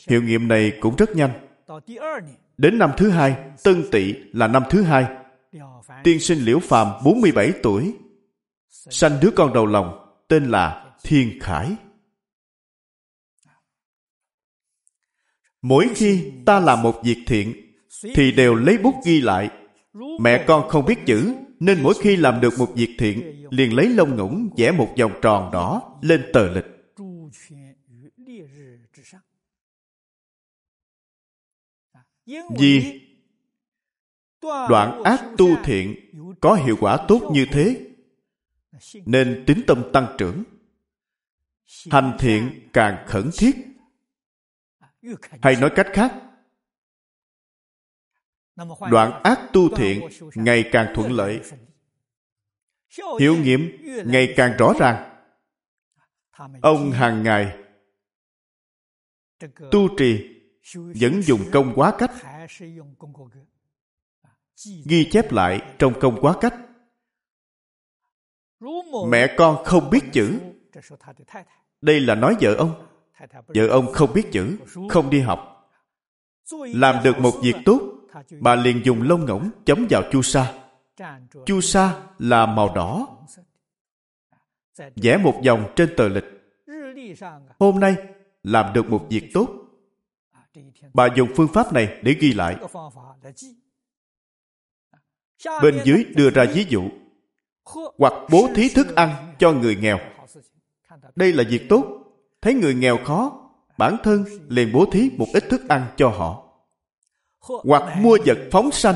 [0.07, 1.47] Hiệu nghiệm này cũng rất nhanh.
[2.57, 5.20] Đến năm thứ hai, Tân Tỵ là năm thứ hai.
[6.03, 7.95] Tiên sinh Liễu Phàm 47 tuổi,
[8.69, 11.75] sanh đứa con đầu lòng tên là Thiên Khải.
[15.61, 17.53] Mỗi khi ta làm một việc thiện,
[18.15, 19.49] thì đều lấy bút ghi lại.
[20.19, 23.89] Mẹ con không biết chữ, nên mỗi khi làm được một việc thiện, liền lấy
[23.89, 26.65] lông ngỗng vẽ một vòng tròn đỏ lên tờ lịch.
[32.59, 33.01] Vì
[34.41, 35.95] đoạn ác tu thiện
[36.41, 37.87] có hiệu quả tốt như thế,
[39.05, 40.43] nên tính tâm tăng trưởng.
[41.91, 43.55] Hành thiện càng khẩn thiết.
[45.41, 46.13] Hay nói cách khác,
[48.91, 51.41] đoạn ác tu thiện ngày càng thuận lợi.
[53.19, 55.07] Hiệu nghiệm ngày càng rõ ràng.
[56.61, 57.57] Ông hàng ngày
[59.71, 60.41] tu trì
[60.75, 62.11] vẫn dùng công quá cách
[64.85, 66.55] ghi chép lại trong công quá cách.
[69.07, 70.39] Mẹ con không biết chữ.
[71.81, 72.87] Đây là nói vợ ông.
[73.47, 74.57] Vợ ông không biết chữ,
[74.89, 75.71] không đi học.
[76.51, 77.81] Làm được một việc tốt,
[78.39, 80.53] bà liền dùng lông ngỗng chấm vào chu sa.
[81.45, 83.07] Chu sa là màu đỏ.
[84.95, 86.25] Vẽ một vòng trên tờ lịch.
[87.59, 87.95] Hôm nay
[88.43, 89.49] làm được một việc tốt.
[90.93, 92.57] Bà dùng phương pháp này để ghi lại
[95.61, 96.83] bên dưới đưa ra ví dụ.
[97.97, 99.99] Hoặc bố thí thức ăn cho người nghèo.
[101.15, 101.85] Đây là việc tốt.
[102.41, 103.41] Thấy người nghèo khó
[103.77, 106.43] bản thân liền bố thí một ít thức ăn cho họ.
[107.39, 108.95] Hoặc mua vật phóng sanh.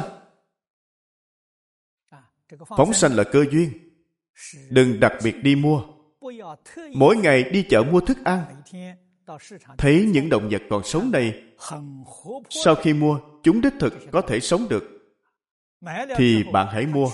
[2.78, 3.70] phóng sanh là cơ duyên.
[4.70, 5.84] Đừng đặc biệt đi mua.
[6.96, 8.46] Mỗi ngày đi chợ mua thức ăn.
[9.78, 11.44] Thấy những động vật còn sống này
[12.50, 14.95] sau khi mua chúng đích thực có thể sống được
[16.16, 17.10] thì bạn hãy mua.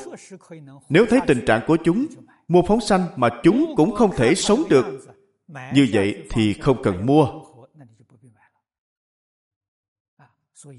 [0.90, 2.06] Nếu thấy tình trạng của chúng,
[2.48, 4.86] mua phóng sanh mà chúng cũng không thể sống được.
[5.74, 7.28] Như vậy thì không cần mua.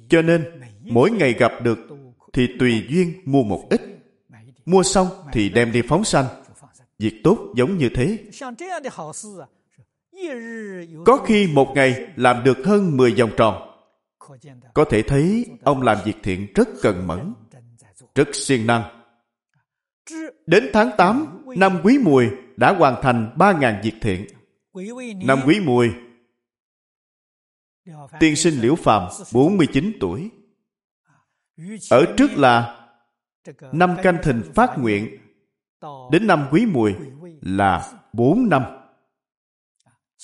[0.08, 1.78] Cho nên, mỗi ngày gặp được
[2.32, 3.80] thì tùy duyên mua một ít.
[4.64, 6.26] Mua xong thì đem đi phóng sanh.
[6.98, 8.18] Việc tốt giống như thế.
[11.04, 13.68] Có khi một ngày làm được hơn 10 vòng tròn.
[14.74, 17.34] Có thể thấy ông làm việc thiện rất cần mẫn
[18.14, 18.82] rất siêng năng.
[20.46, 24.26] Đến tháng 8 năm quý mùi đã hoàn thành 3.000 việc thiện.
[25.24, 25.90] Năm quý mùi,
[28.20, 30.30] tiên sinh liễu phàm 49 tuổi.
[31.90, 32.78] Ở trước là
[33.72, 35.18] năm canh thìn phát nguyện.
[36.10, 36.94] Đến năm quý mùi
[37.40, 38.62] là 4 năm.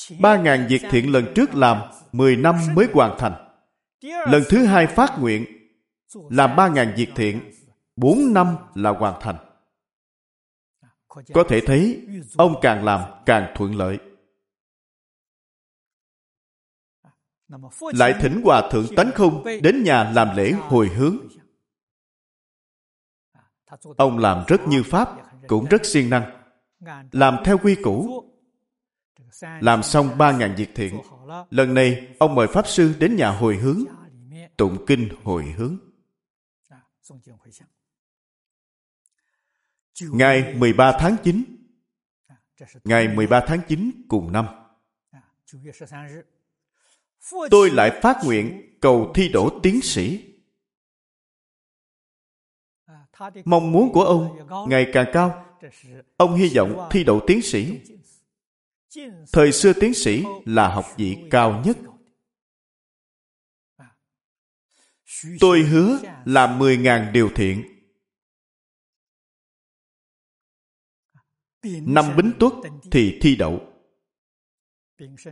[0.08, 1.78] 3.000 việc thiện lần trước làm
[2.12, 3.32] 10 năm mới hoàn thành.
[4.02, 5.44] Lần thứ hai phát nguyện
[6.30, 7.40] làm 3.000 việc thiện.
[7.98, 9.36] 4 năm là hoàn thành.
[11.08, 12.06] Có thể thấy
[12.36, 13.98] ông càng làm càng thuận lợi.
[17.80, 21.16] Lại thỉnh Hòa Thượng Tánh Không đến nhà làm lễ hồi hướng.
[23.96, 25.08] Ông làm rất như Pháp,
[25.46, 26.42] cũng rất siêng năng.
[27.12, 28.24] Làm theo quy củ.
[29.60, 31.00] Làm xong ba ngàn việc thiện.
[31.50, 33.84] Lần này, ông mời Pháp Sư đến nhà hồi hướng.
[34.56, 35.78] Tụng kinh hồi hướng.
[40.00, 41.44] Ngày 13 tháng 9
[42.84, 44.46] Ngày 13 tháng 9 cùng năm
[47.50, 50.28] Tôi lại phát nguyện cầu thi đỗ tiến sĩ
[53.44, 55.44] Mong muốn của ông ngày càng cao.
[56.16, 57.80] Ông hy vọng thi đậu tiến sĩ.
[59.32, 61.76] Thời xưa tiến sĩ là học vị cao nhất.
[65.40, 67.77] Tôi hứa làm 10.000 điều thiện.
[71.62, 72.52] Năm Bính Tuất
[72.90, 73.60] thì thi đậu.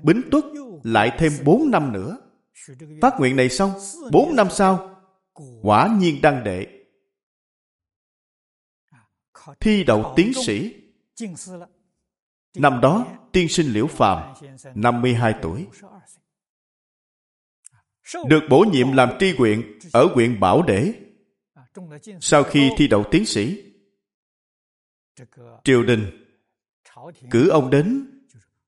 [0.02, 0.44] Bính Tuất
[0.82, 2.18] lại thêm 4 năm nữa.
[3.02, 3.72] Phát nguyện này xong,
[4.12, 5.02] 4 năm sau,
[5.62, 6.76] quả nhiên đăng đệ
[9.60, 10.74] thi đậu tiến sĩ.
[12.54, 14.34] Năm đó, tiên sinh Liễu Phàm,
[14.74, 15.66] 52 tuổi.
[18.28, 20.92] Được bổ nhiệm làm tri huyện ở huyện Bảo Đế.
[22.20, 23.65] Sau khi thi đậu tiến sĩ,
[25.64, 26.26] triều đình
[27.30, 28.06] cử ông đến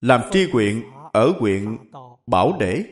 [0.01, 0.83] làm tri huyện
[1.13, 1.77] ở huyện
[2.27, 2.85] Bảo Để.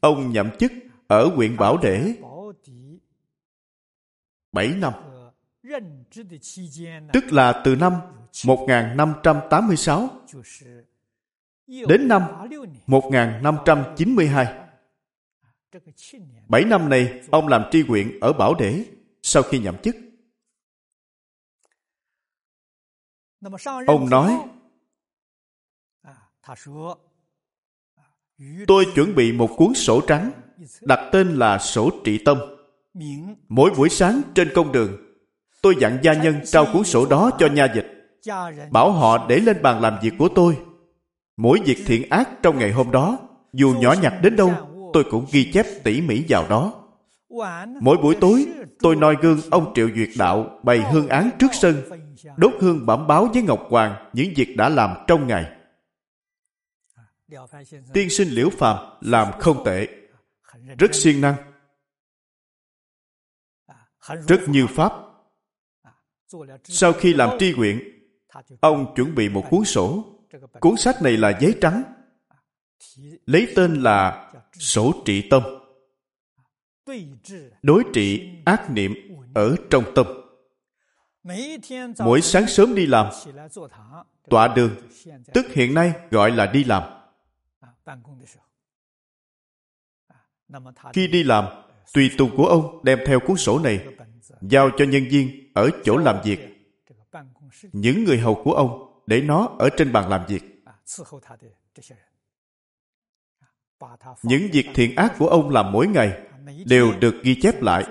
[0.00, 0.72] Ông nhậm chức
[1.06, 2.14] ở huyện Bảo Để
[4.52, 4.92] 7 năm.
[7.12, 7.92] Tức là từ năm
[8.46, 10.10] 1586
[11.66, 12.22] đến năm
[12.86, 14.46] 1592.
[16.48, 18.84] Bảy năm này, ông làm tri huyện ở Bảo Để
[19.22, 19.96] sau khi nhậm chức.
[23.86, 24.38] Ông nói,
[28.66, 30.30] tôi chuẩn bị một cuốn sổ trắng,
[30.80, 32.38] đặt tên là sổ trị tâm.
[33.48, 35.12] Mỗi buổi sáng trên công đường,
[35.62, 38.20] Tôi dặn gia nhân trao cuốn sổ đó cho nha dịch.
[38.70, 40.58] Bảo họ để lên bàn làm việc của tôi.
[41.36, 43.18] Mỗi việc thiện ác trong ngày hôm đó,
[43.52, 44.52] dù nhỏ nhặt đến đâu,
[44.92, 46.81] tôi cũng ghi chép tỉ mỉ vào đó.
[47.80, 48.46] Mỗi buổi tối,
[48.78, 51.82] tôi noi gương ông Triệu Duyệt Đạo bày hương án trước sân,
[52.36, 55.52] đốt hương bẩm báo với Ngọc Hoàng những việc đã làm trong ngày.
[57.92, 59.88] Tiên sinh Liễu Phàm làm không tệ,
[60.78, 61.34] rất siêng năng,
[64.28, 64.92] rất như Pháp,
[66.64, 67.80] sau khi làm tri nguyện
[68.60, 70.04] ông chuẩn bị một cuốn sổ.
[70.60, 71.82] Cuốn sách này là giấy trắng.
[73.26, 75.42] Lấy tên là Sổ trị tâm.
[77.62, 78.94] Đối trị ác niệm
[79.34, 80.06] ở trong tâm.
[81.98, 83.06] Mỗi sáng sớm đi làm,
[84.30, 84.70] tọa đường,
[85.34, 86.82] tức hiện nay gọi là đi làm.
[90.92, 91.44] Khi đi làm,
[91.92, 93.86] tùy tùng của ông đem theo cuốn sổ này
[94.40, 96.40] giao cho nhân viên ở chỗ làm việc
[97.72, 100.42] những người hầu của ông để nó ở trên bàn làm việc
[104.22, 106.31] những việc thiện ác của ông làm mỗi ngày
[106.66, 107.86] đều được ghi chép lại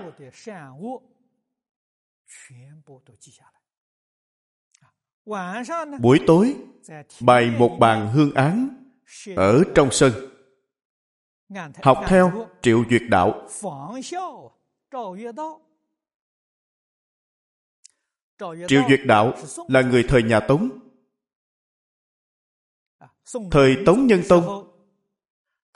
[6.01, 6.55] buổi tối
[7.21, 8.85] bày một bàn hương án
[9.35, 10.13] ở trong sân
[11.83, 13.47] học theo triệu duyệt đạo
[18.67, 19.33] Triệu Duyệt Đạo
[19.67, 20.69] là người thời nhà Tống.
[23.51, 24.71] Thời Tống Nhân Tông,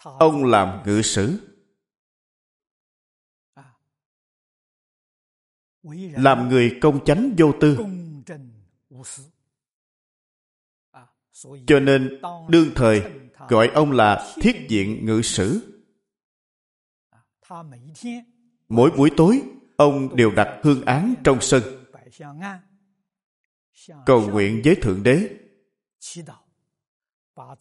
[0.03, 1.54] ông làm ngự sử.
[6.15, 7.77] Làm người công chánh vô tư.
[11.67, 13.03] Cho nên, đương thời
[13.47, 15.59] gọi ông là thiết diện ngự sử.
[18.69, 19.41] Mỗi buổi tối,
[19.77, 21.63] ông đều đặt hương án trong sân.
[24.05, 25.29] Cầu nguyện với Thượng Đế.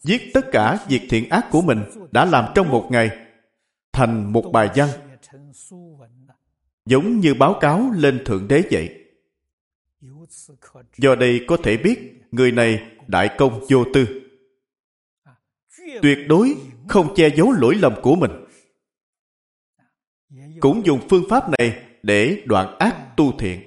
[0.03, 3.09] Viết tất cả việc thiện ác của mình đã làm trong một ngày
[3.91, 4.89] thành một bài văn
[6.85, 9.05] giống như báo cáo lên Thượng Đế vậy.
[10.97, 11.99] Do đây có thể biết
[12.31, 14.21] người này đại công vô tư.
[16.01, 16.55] Tuyệt đối
[16.87, 18.31] không che giấu lỗi lầm của mình
[20.59, 23.61] cũng dùng phương pháp này để đoạn ác tu thiện.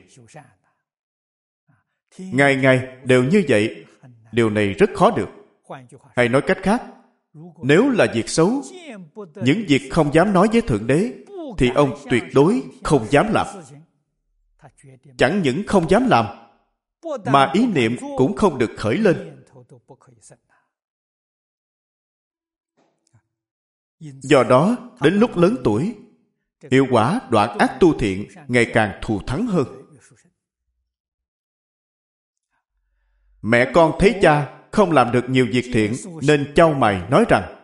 [2.19, 3.85] Ngày ngày đều như vậy,
[4.33, 5.29] điều này rất khó được.
[6.17, 6.83] Hay nói cách khác,
[7.63, 8.63] nếu là việc xấu,
[9.35, 11.13] những việc không dám nói với Thượng Đế,
[11.59, 13.47] thì ông tuyệt đối không dám làm.
[15.19, 16.27] Chẳng những không dám làm,
[17.27, 19.45] mà ý niệm cũng không được khởi lên.
[24.01, 25.95] Do đó, đến lúc lớn tuổi,
[26.71, 29.67] hiệu quả đoạn ác tu thiện ngày càng thù thắng hơn.
[33.43, 35.93] Mẹ con thấy cha không làm được nhiều việc thiện
[36.23, 37.59] nên trao mày nói rằng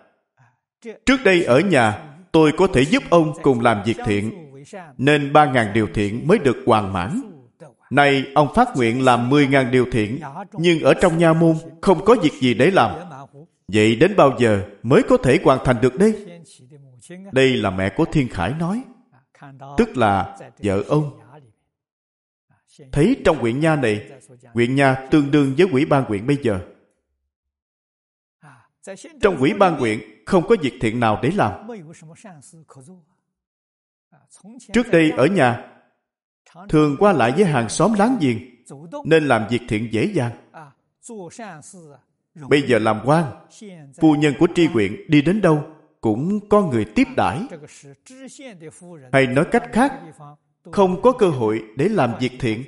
[1.06, 4.52] Trước đây ở nhà tôi có thể giúp ông cùng làm việc thiện
[4.98, 7.20] nên ba ngàn điều thiện mới được hoàn mãn.
[7.90, 10.20] Nay ông phát nguyện làm mười ngàn điều thiện
[10.52, 12.90] nhưng ở trong nha môn không có việc gì để làm.
[13.68, 16.26] Vậy đến bao giờ mới có thể hoàn thành được đây?
[17.32, 18.82] Đây là mẹ của Thiên Khải nói.
[19.76, 21.20] Tức là vợ ông.
[22.92, 24.10] Thấy trong huyện nha này,
[24.54, 26.60] huyện nha tương đương với quỹ ban huyện bây giờ.
[29.20, 31.52] Trong quỹ ban huyện không có việc thiện nào để làm.
[34.72, 35.70] Trước đây ở nhà,
[36.68, 38.38] thường qua lại với hàng xóm láng giềng,
[39.04, 40.32] nên làm việc thiện dễ dàng.
[42.48, 43.46] Bây giờ làm quan,
[44.00, 45.64] phu nhân của tri huyện đi đến đâu
[46.00, 47.40] cũng có người tiếp đãi
[49.12, 50.00] hay nói cách khác
[50.72, 52.64] không có cơ hội để làm việc thiện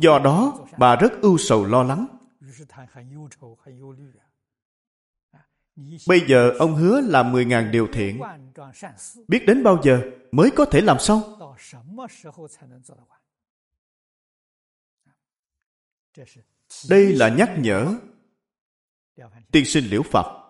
[0.00, 2.06] do đó bà rất ưu sầu lo lắng
[6.08, 8.20] bây giờ ông hứa làm 10.000 điều thiện
[9.28, 10.02] biết đến bao giờ
[10.32, 11.22] mới có thể làm xong
[16.88, 17.94] đây là nhắc nhở
[19.52, 20.44] tiên sinh liễu phật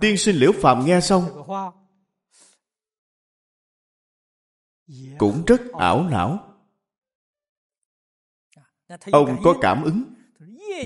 [0.00, 1.24] Tiên sinh Liễu Phạm nghe xong
[5.18, 6.54] cũng rất ảo não.
[9.12, 10.04] Ông có cảm ứng.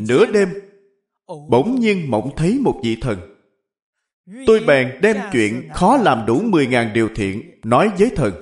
[0.08, 0.48] Nửa đêm,
[1.28, 3.18] bỗng nhiên mộng thấy một vị thần.
[4.46, 8.40] Tôi bèn đem chuyện khó làm đủ 10.000 điều thiện nói với thần.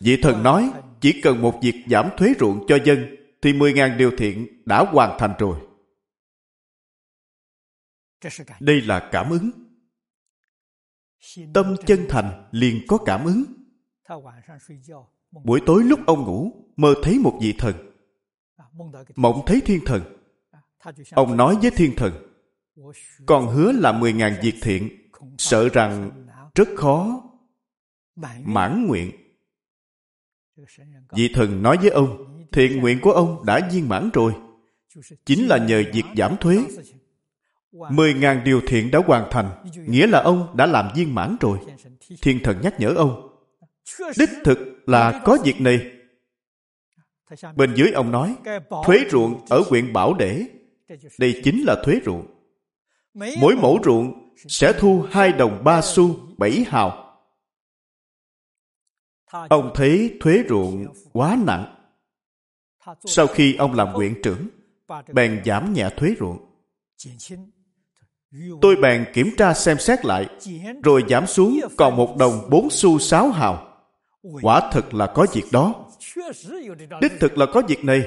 [0.00, 4.10] Vị thần nói, chỉ cần một việc giảm thuế ruộng cho dân, thì 10.000 điều
[4.18, 5.58] thiện đã hoàn thành rồi.
[8.60, 9.50] Đây là cảm ứng.
[11.54, 13.44] Tâm chân thành liền có cảm ứng.
[15.44, 17.74] Buổi tối lúc ông ngủ, mơ thấy một vị thần.
[19.16, 20.17] Mộng thấy thiên thần.
[21.12, 22.12] Ông nói với thiên thần,
[23.26, 26.10] còn hứa là mười ngàn việc thiện, sợ rằng
[26.54, 27.22] rất khó
[28.44, 29.10] mãn nguyện.
[31.12, 34.32] Vị thần nói với ông, thiện nguyện của ông đã viên mãn rồi.
[35.24, 36.64] Chính là nhờ việc giảm thuế
[37.72, 41.58] Mười ngàn điều thiện đã hoàn thành, nghĩa là ông đã làm viên mãn rồi.
[42.22, 43.28] Thiên thần nhắc nhở ông,
[44.18, 45.90] đích thực là có việc này.
[47.56, 48.36] Bên dưới ông nói,
[48.84, 50.46] thuế ruộng ở huyện Bảo Để,
[51.18, 52.26] đây chính là thuế ruộng.
[53.14, 57.18] Mỗi mẫu ruộng sẽ thu hai đồng ba xu bảy hào.
[59.48, 61.74] Ông thấy thuế ruộng quá nặng.
[63.04, 64.48] Sau khi ông làm huyện trưởng,
[65.12, 66.38] bèn giảm nhẹ thuế ruộng.
[68.60, 70.28] Tôi bèn kiểm tra xem xét lại,
[70.82, 73.84] rồi giảm xuống còn một đồng bốn xu sáu hào.
[74.42, 75.86] Quả thật là có việc đó.
[77.00, 78.02] Đích thực là có việc này.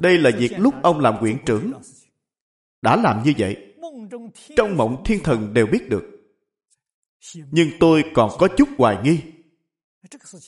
[0.00, 1.72] Đây là việc lúc ông làm quyển trưởng.
[2.82, 3.74] Đã làm như vậy.
[4.56, 6.04] Trong mộng thiên thần đều biết được.
[7.50, 9.20] Nhưng tôi còn có chút hoài nghi.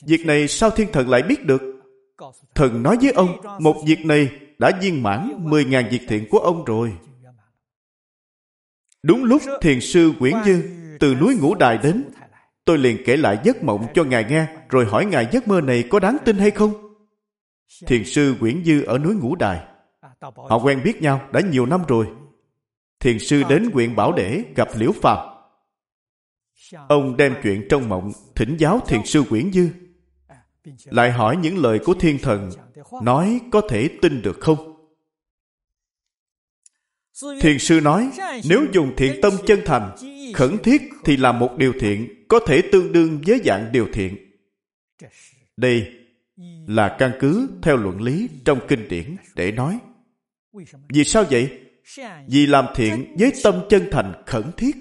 [0.07, 1.61] Việc này sao thiên thần lại biết được?
[2.55, 6.65] Thần nói với ông, một việc này đã viên mãn 10.000 việc thiện của ông
[6.65, 6.93] rồi.
[9.03, 10.63] Đúng lúc thiền sư Quyển Dư
[10.99, 12.03] từ núi Ngũ Đài đến,
[12.65, 15.83] tôi liền kể lại giấc mộng cho ngài nghe, rồi hỏi ngài giấc mơ này
[15.89, 16.90] có đáng tin hay không?
[17.85, 19.67] Thiền sư Nguyễn Dư ở núi Ngũ Đài.
[20.21, 22.07] Họ quen biết nhau đã nhiều năm rồi.
[22.99, 25.17] Thiền sư đến huyện Bảo Để gặp Liễu Phàm.
[26.89, 29.69] Ông đem chuyện trong mộng thỉnh giáo thiền sư Nguyễn Dư.
[30.85, 32.49] Lại hỏi những lời của thiên thần,
[33.03, 34.67] nói có thể tin được không?
[37.41, 38.11] Thiền sư nói,
[38.49, 39.95] nếu dùng thiện tâm chân thành,
[40.33, 44.17] khẩn thiết thì làm một điều thiện, có thể tương đương với dạng điều thiện.
[45.57, 46.00] Đây
[46.67, 49.79] là căn cứ theo luận lý trong kinh điển để nói.
[50.89, 51.59] Vì sao vậy?
[52.27, 54.75] Vì làm thiện với tâm chân thành khẩn thiết.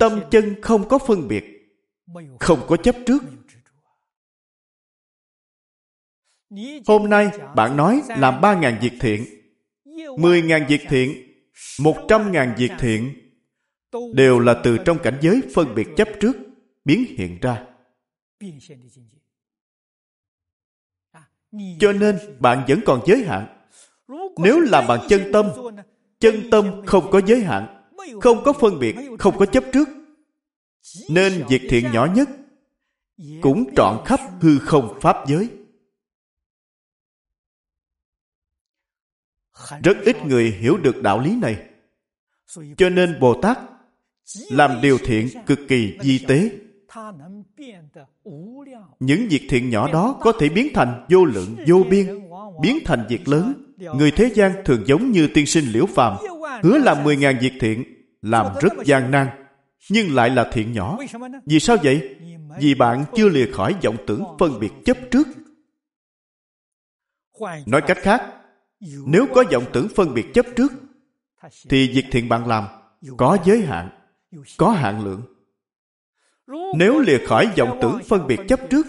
[0.00, 1.44] Tâm chân không có phân biệt,
[2.40, 3.22] không có chấp trước.
[6.86, 9.24] Hôm nay bạn nói làm ba ngàn việc thiện,
[10.18, 11.28] mười ngàn việc thiện
[11.80, 13.14] một trăm ngàn việc thiện
[14.14, 16.36] đều là từ trong cảnh giới phân biệt chấp trước
[16.84, 17.66] biến hiện ra.
[21.80, 23.66] Cho nên bạn vẫn còn giới hạn.
[24.38, 25.50] Nếu làm bằng chân tâm,
[26.20, 27.84] chân tâm không có giới hạn,
[28.20, 29.88] không có phân biệt, không có chấp trước.
[31.10, 32.28] Nên việc thiện nhỏ nhất
[33.42, 35.48] cũng trọn khắp hư không pháp giới.
[39.84, 41.68] Rất ít người hiểu được đạo lý này.
[42.76, 43.58] Cho nên Bồ Tát
[44.50, 46.50] làm điều thiện cực kỳ di tế.
[49.00, 52.28] Những việc thiện nhỏ đó có thể biến thành vô lượng, vô biên,
[52.62, 53.74] biến thành việc lớn.
[53.78, 56.16] Người thế gian thường giống như tiên sinh liễu phàm,
[56.62, 57.84] hứa làm mười ngàn việc thiện,
[58.22, 59.28] làm rất gian nan,
[59.90, 60.98] nhưng lại là thiện nhỏ.
[61.46, 62.16] Vì sao vậy?
[62.60, 65.28] Vì bạn chưa lìa khỏi vọng tưởng phân biệt chấp trước.
[67.66, 68.22] Nói cách khác,
[69.06, 70.72] nếu có vọng tưởng phân biệt chấp trước,
[71.68, 72.64] thì việc thiện bạn làm
[73.16, 73.88] có giới hạn,
[74.56, 75.22] có hạn lượng.
[76.76, 78.86] Nếu lìa khỏi vọng tưởng phân biệt chấp trước,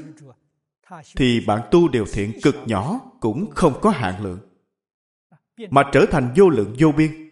[1.15, 4.39] thì bạn tu điều thiện cực nhỏ cũng không có hạn lượng,
[5.69, 7.29] mà trở thành vô lượng vô biên.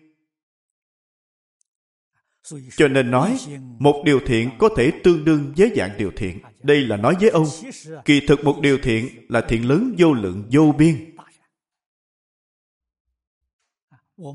[2.77, 3.37] Cho nên nói,
[3.79, 6.39] một điều thiện có thể tương đương với dạng điều thiện.
[6.63, 7.45] Đây là nói với ông,
[8.05, 11.15] kỳ thực một điều thiện là thiện lớn vô lượng vô biên.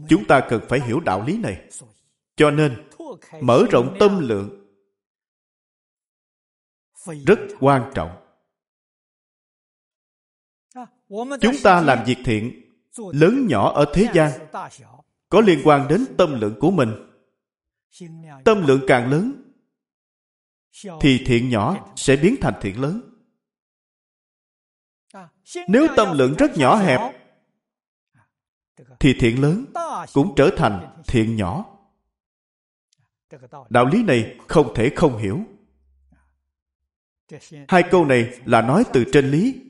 [0.08, 1.68] Chúng ta cần phải hiểu đạo lý này.
[2.36, 2.88] Cho nên,
[3.40, 4.61] mở rộng tâm lượng
[7.26, 8.10] rất quan trọng.
[11.40, 12.62] Chúng ta làm việc thiện
[13.12, 14.30] lớn nhỏ ở thế gian
[15.28, 16.90] có liên quan đến tâm lượng của mình.
[18.44, 19.52] Tâm lượng càng lớn
[21.00, 23.00] thì thiện nhỏ sẽ biến thành thiện lớn.
[25.68, 27.00] Nếu tâm lượng rất nhỏ hẹp
[29.00, 29.64] thì thiện lớn
[30.12, 31.78] cũng trở thành thiện nhỏ.
[33.68, 35.40] Đạo lý này không thể không hiểu.
[37.68, 39.60] Hai câu này là nói từ trên lý,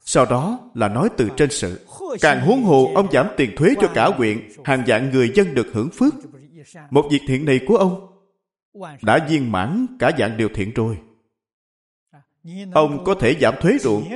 [0.00, 1.86] sau đó là nói từ trên sự.
[2.20, 5.66] Càng huống hồ ông giảm tiền thuế cho cả huyện, hàng vạn người dân được
[5.72, 6.14] hưởng phước.
[6.90, 8.06] Một việc thiện này của ông
[9.02, 10.98] đã viên mãn cả dạng điều thiện rồi.
[12.72, 14.08] Ông có thể giảm thuế ruộng,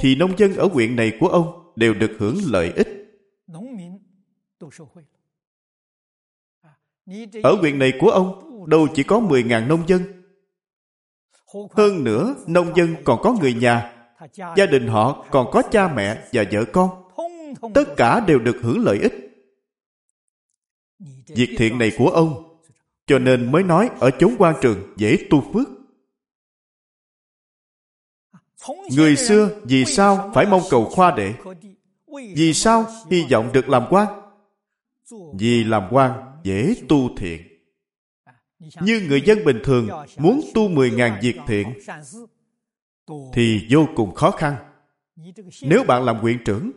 [0.00, 2.88] thì nông dân ở huyện này của ông đều được hưởng lợi ích.
[7.42, 10.17] Ở huyện này của ông, đâu chỉ có 10.000 nông dân.
[11.70, 13.94] Hơn nữa, nông dân còn có người nhà,
[14.56, 16.90] gia đình họ còn có cha mẹ và vợ con.
[17.74, 19.12] Tất cả đều được hưởng lợi ích.
[21.26, 22.60] Việc thiện này của ông,
[23.06, 25.68] cho nên mới nói ở chốn quan trường dễ tu phước.
[28.96, 31.34] Người xưa vì sao phải mong cầu khoa đệ?
[32.36, 34.06] Vì sao hy vọng được làm quan?
[35.38, 36.12] Vì làm quan
[36.44, 37.57] dễ tu thiện.
[38.58, 41.78] Như người dân bình thường muốn tu 10.000 việc thiện
[43.32, 44.56] thì vô cùng khó khăn.
[45.62, 46.72] Nếu bạn làm quyện trưởng,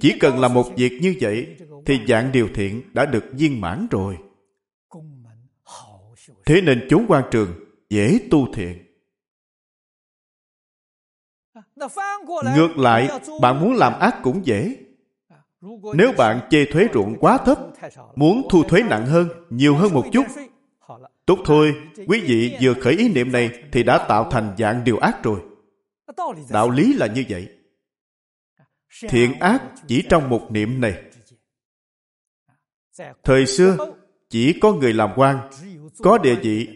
[0.00, 3.86] chỉ cần làm một việc như vậy thì dạng điều thiện đã được viên mãn
[3.90, 4.16] rồi.
[6.46, 7.54] Thế nên chốn quan trường
[7.90, 8.82] dễ tu thiện.
[12.56, 13.08] Ngược lại,
[13.40, 14.76] bạn muốn làm ác cũng dễ.
[15.94, 17.58] Nếu bạn chê thuế ruộng quá thấp,
[18.16, 20.26] muốn thu thuế nặng hơn, nhiều hơn một chút,
[21.26, 21.74] tốt thôi,
[22.06, 25.40] quý vị vừa khởi ý niệm này thì đã tạo thành dạng điều ác rồi.
[26.50, 27.48] Đạo lý là như vậy.
[29.08, 31.02] Thiện ác chỉ trong một niệm này.
[33.24, 33.76] Thời xưa,
[34.30, 35.50] chỉ có người làm quan,
[36.02, 36.68] có địa vị,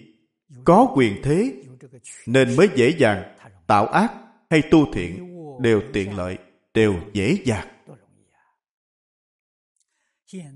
[0.64, 1.53] có quyền thế,
[2.26, 3.36] nên mới dễ dàng
[3.66, 4.12] tạo ác
[4.51, 6.38] hay tu thiện đều tiện lợi,
[6.74, 7.66] đều dễ dàng.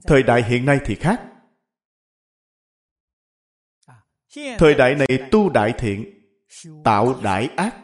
[0.07, 1.21] Thời đại hiện nay thì khác.
[4.59, 6.25] Thời đại này tu đại thiện
[6.85, 7.77] tạo đại ác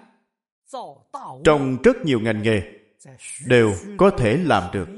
[1.45, 2.63] trong rất nhiều ngành nghề
[3.47, 4.89] đều có thể làm được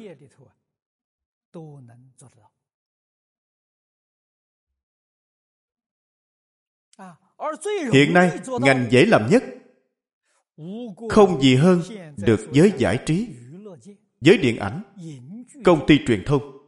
[7.92, 9.44] hiện nay ngành dễ làm nhất
[11.08, 11.80] không gì hơn
[12.16, 13.28] được giới giải trí
[14.20, 14.82] giới điện ảnh
[15.64, 16.61] công ty truyền thông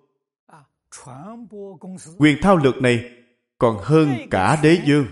[2.18, 3.10] quyền thao lược này
[3.58, 5.06] còn hơn cả đế dương.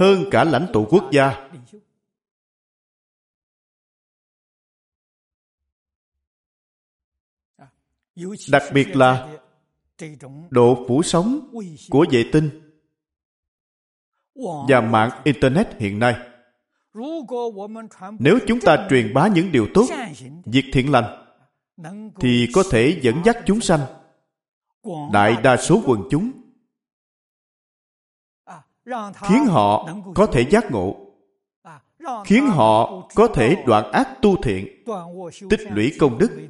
[0.00, 1.50] hơn cả lãnh tụ quốc gia
[8.50, 9.38] đặc biệt là
[10.50, 11.54] độ phủ sóng
[11.90, 12.72] của vệ tinh
[14.68, 16.31] và mạng internet hiện nay
[18.18, 19.86] nếu chúng ta truyền bá những điều tốt
[20.44, 21.36] việc thiện lành,
[22.20, 23.80] thì có thể dẫn dắt chúng sanh.
[25.12, 26.30] Đại đa số quần chúng
[29.14, 30.96] khiến họ có thể giác ngộ,
[32.24, 34.84] khiến họ có thể đoạn ác tu thiện,
[35.50, 36.48] tích lũy công đức.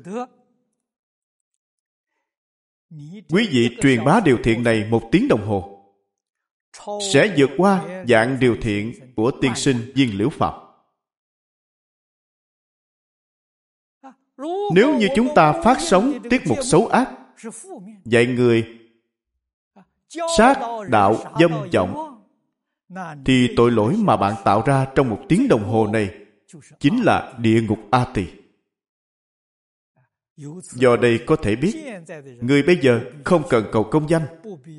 [3.29, 5.72] Quý vị truyền bá điều thiện này một tiếng đồng hồ
[7.13, 10.63] sẽ vượt qua dạng điều thiện của tiên sinh viên liễu phật.
[14.75, 17.11] nếu như chúng ta phát sóng tiết mục xấu ác
[18.05, 18.79] dạy người
[20.37, 20.59] sát
[20.89, 22.23] đạo dâm vọng,
[23.25, 26.15] thì tội lỗi mà bạn tạo ra trong một tiếng đồng hồ này
[26.81, 28.27] chính là địa ngục a tỳ
[30.73, 31.75] do đây có thể biết,
[32.41, 34.23] người bây giờ không cần cầu công danh,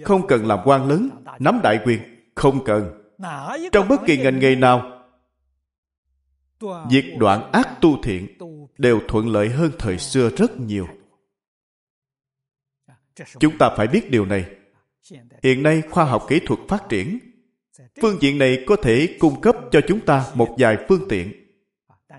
[0.03, 1.09] không cần làm quan lớn,
[1.39, 1.99] nắm đại quyền,
[2.35, 3.03] không cần.
[3.71, 5.05] Trong bất kỳ ngành nghề nào,
[6.89, 8.37] việc đoạn ác tu thiện
[8.77, 10.87] đều thuận lợi hơn thời xưa rất nhiều.
[13.39, 14.45] Chúng ta phải biết điều này.
[15.43, 17.19] Hiện nay khoa học kỹ thuật phát triển,
[18.01, 21.31] phương diện này có thể cung cấp cho chúng ta một vài phương tiện.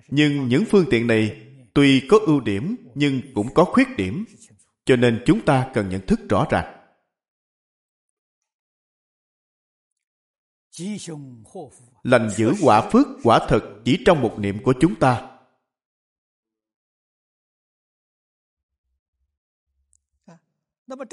[0.09, 1.41] Nhưng những phương tiện này
[1.75, 4.25] tuy có ưu điểm, nhưng cũng có khuyết điểm,
[4.85, 6.81] cho nên chúng ta cần nhận thức rõ ràng.
[12.03, 15.31] Lành giữ quả phước, quả thật chỉ trong một niệm của chúng ta.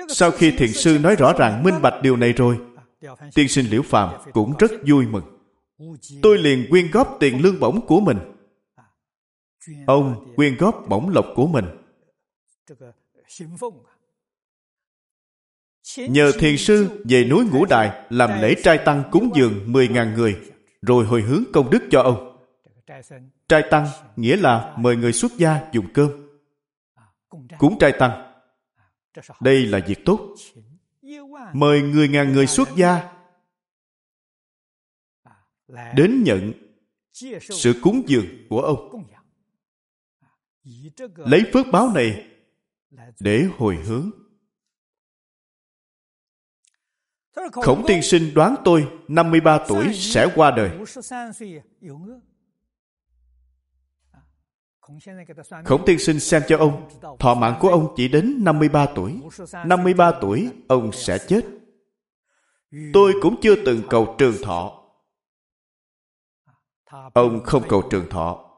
[0.09, 2.59] Sau khi thiền sư nói rõ ràng minh bạch điều này rồi,
[3.35, 5.37] tiên sinh liễu phàm cũng rất vui mừng.
[6.21, 8.17] Tôi liền quyên góp tiền lương bổng của mình
[9.87, 11.65] ông quyên góp bổng lộc của mình.
[15.97, 20.39] Nhờ thiền sư về núi ngũ đại làm lễ trai tăng cúng dường 10.000 người,
[20.81, 22.37] rồi hồi hướng công đức cho ông.
[23.47, 26.39] Trai tăng nghĩa là mời người xuất gia dùng cơm.
[27.59, 28.33] Cúng trai tăng.
[29.41, 30.35] Đây là việc tốt.
[31.53, 33.13] Mời người ngàn người xuất gia
[35.95, 36.53] đến nhận
[37.41, 39.05] sự cúng dường của ông
[41.15, 42.27] lấy phước báo này
[43.19, 44.11] để hồi hướng
[47.51, 50.69] khổng tiên sinh đoán tôi 53 tuổi sẽ qua đời
[55.65, 56.89] Khổng tiên sinh xem cho ông,
[57.19, 59.19] thọ mạng của ông chỉ đến 53 tuổi.
[59.65, 61.45] 53 tuổi, ông sẽ chết.
[62.93, 64.83] Tôi cũng chưa từng cầu trường thọ.
[67.13, 68.50] Ông không cầu trường thọ.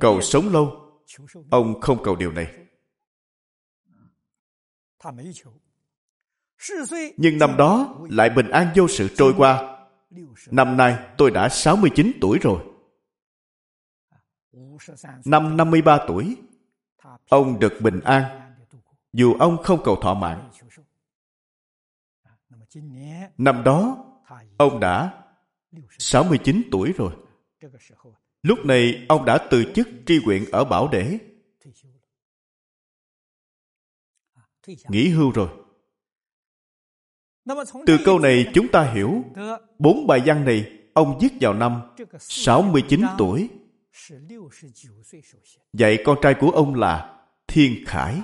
[0.00, 0.92] Cầu sống lâu.
[1.50, 2.54] Ông không cầu điều này.
[7.16, 9.86] Nhưng năm đó lại bình an vô sự trôi qua.
[10.50, 12.64] Năm nay tôi đã 69 tuổi rồi.
[15.24, 16.36] Năm 53 tuổi,
[17.28, 18.54] ông được bình an,
[19.12, 20.50] dù ông không cầu thọ mạng.
[23.38, 24.04] Năm đó,
[24.58, 25.24] ông đã
[25.98, 27.12] 69 tuổi rồi.
[28.42, 31.18] Lúc này, ông đã từ chức tri huyện ở Bảo Đế.
[34.88, 35.48] Nghỉ hưu rồi.
[37.86, 39.24] Từ câu này chúng ta hiểu
[39.78, 41.80] bốn bài văn này ông viết vào năm
[42.18, 43.48] 69 tuổi
[45.72, 48.22] Dạy con trai của ông là Thiên Khải.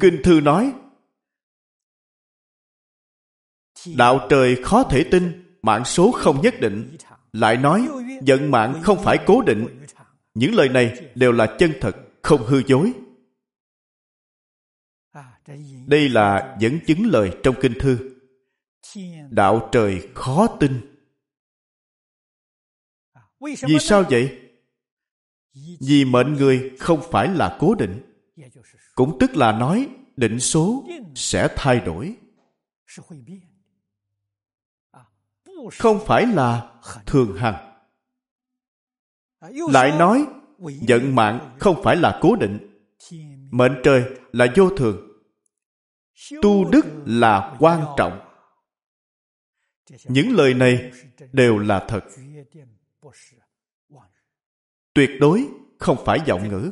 [0.00, 0.72] Kinh thư nói
[3.96, 6.96] Đạo trời khó thể tin, mạng số không nhất định.
[7.32, 7.88] Lại nói,
[8.26, 9.66] vận mạng không phải cố định.
[10.34, 12.92] Những lời này đều là chân thật, không hư dối.
[15.86, 17.98] Đây là dẫn chứng lời trong kinh thư.
[19.30, 20.80] Đạo trời khó tin.
[23.40, 24.40] Vì sao vậy?
[25.80, 28.00] vì mệnh người không phải là cố định
[28.94, 32.16] cũng tức là nói định số sẽ thay đổi
[35.72, 36.70] không phải là
[37.06, 37.74] thường hằng.
[39.72, 40.26] Lại nói
[40.88, 42.58] vận mạng không phải là cố định.
[43.50, 45.08] Mệnh trời là vô thường.
[46.42, 48.20] Tu đức là quan trọng.
[50.04, 50.90] Những lời này
[51.32, 52.04] đều là thật.
[54.94, 55.48] Tuyệt đối
[55.78, 56.70] không phải giọng ngữ.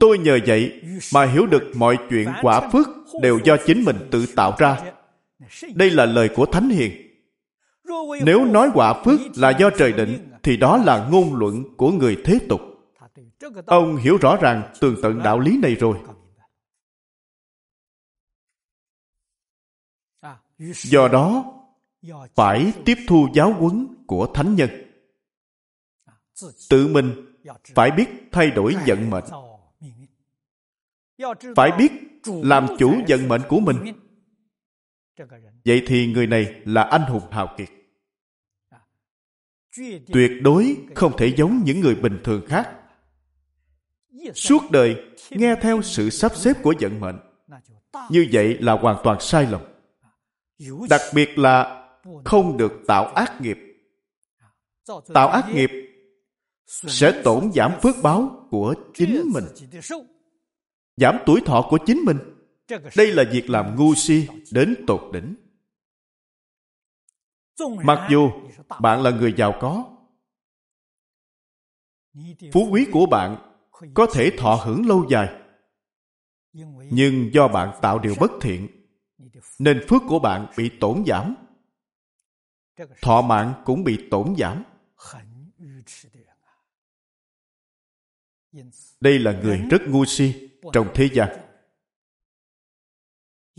[0.00, 0.82] Tôi nhờ vậy
[1.14, 2.88] mà hiểu được mọi chuyện quả phước
[3.22, 4.97] đều do chính mình tự tạo ra
[5.74, 6.92] đây là lời của thánh hiền.
[8.24, 12.16] Nếu nói quả phước là do trời định, thì đó là ngôn luận của người
[12.24, 12.60] thế tục.
[13.66, 15.98] Ông hiểu rõ ràng tường tận đạo lý này rồi.
[20.74, 21.44] Do đó,
[22.34, 24.70] phải tiếp thu giáo huấn của thánh nhân.
[26.70, 27.34] Tự mình
[27.74, 29.24] phải biết thay đổi vận mệnh.
[31.56, 31.92] Phải biết
[32.24, 33.76] làm chủ vận mệnh của mình
[35.64, 37.68] vậy thì người này là anh hùng hào kiệt.
[40.12, 42.70] Tuyệt đối không thể giống những người bình thường khác.
[44.34, 44.96] Suốt đời
[45.30, 47.18] nghe theo sự sắp xếp của vận mệnh.
[48.10, 49.60] Như vậy là hoàn toàn sai lầm.
[50.90, 51.88] Đặc biệt là
[52.24, 53.58] không được tạo ác nghiệp.
[55.14, 55.70] Tạo ác nghiệp
[56.66, 59.44] sẽ tổn giảm phước báo của chính mình.
[60.96, 62.18] giảm tuổi thọ của chính mình
[62.96, 65.34] đây là việc làm ngu si đến tột đỉnh.
[67.82, 68.30] Mặc dù
[68.80, 69.96] bạn là người giàu có,
[72.52, 73.54] phú quý của bạn
[73.94, 75.42] có thể thọ hưởng lâu dài.
[76.90, 78.68] Nhưng do bạn tạo điều bất thiện,
[79.58, 81.34] nên phước của bạn bị tổn giảm.
[83.02, 84.64] Thọ mạng cũng bị tổn giảm.
[89.00, 91.47] Đây là người rất ngu si trong thế gian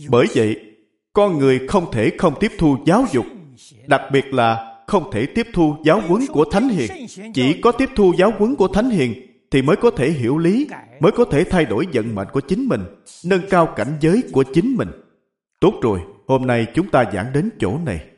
[0.07, 0.59] bởi vậy,
[1.13, 3.25] con người không thể không tiếp thu giáo dục,
[3.87, 6.91] đặc biệt là không thể tiếp thu giáo huấn của thánh hiền.
[7.33, 9.13] Chỉ có tiếp thu giáo huấn của thánh hiền
[9.51, 10.67] thì mới có thể hiểu lý,
[10.99, 12.81] mới có thể thay đổi vận mệnh của chính mình,
[13.25, 14.89] nâng cao cảnh giới của chính mình.
[15.59, 18.08] Tốt rồi, hôm nay chúng ta giảng đến chỗ này.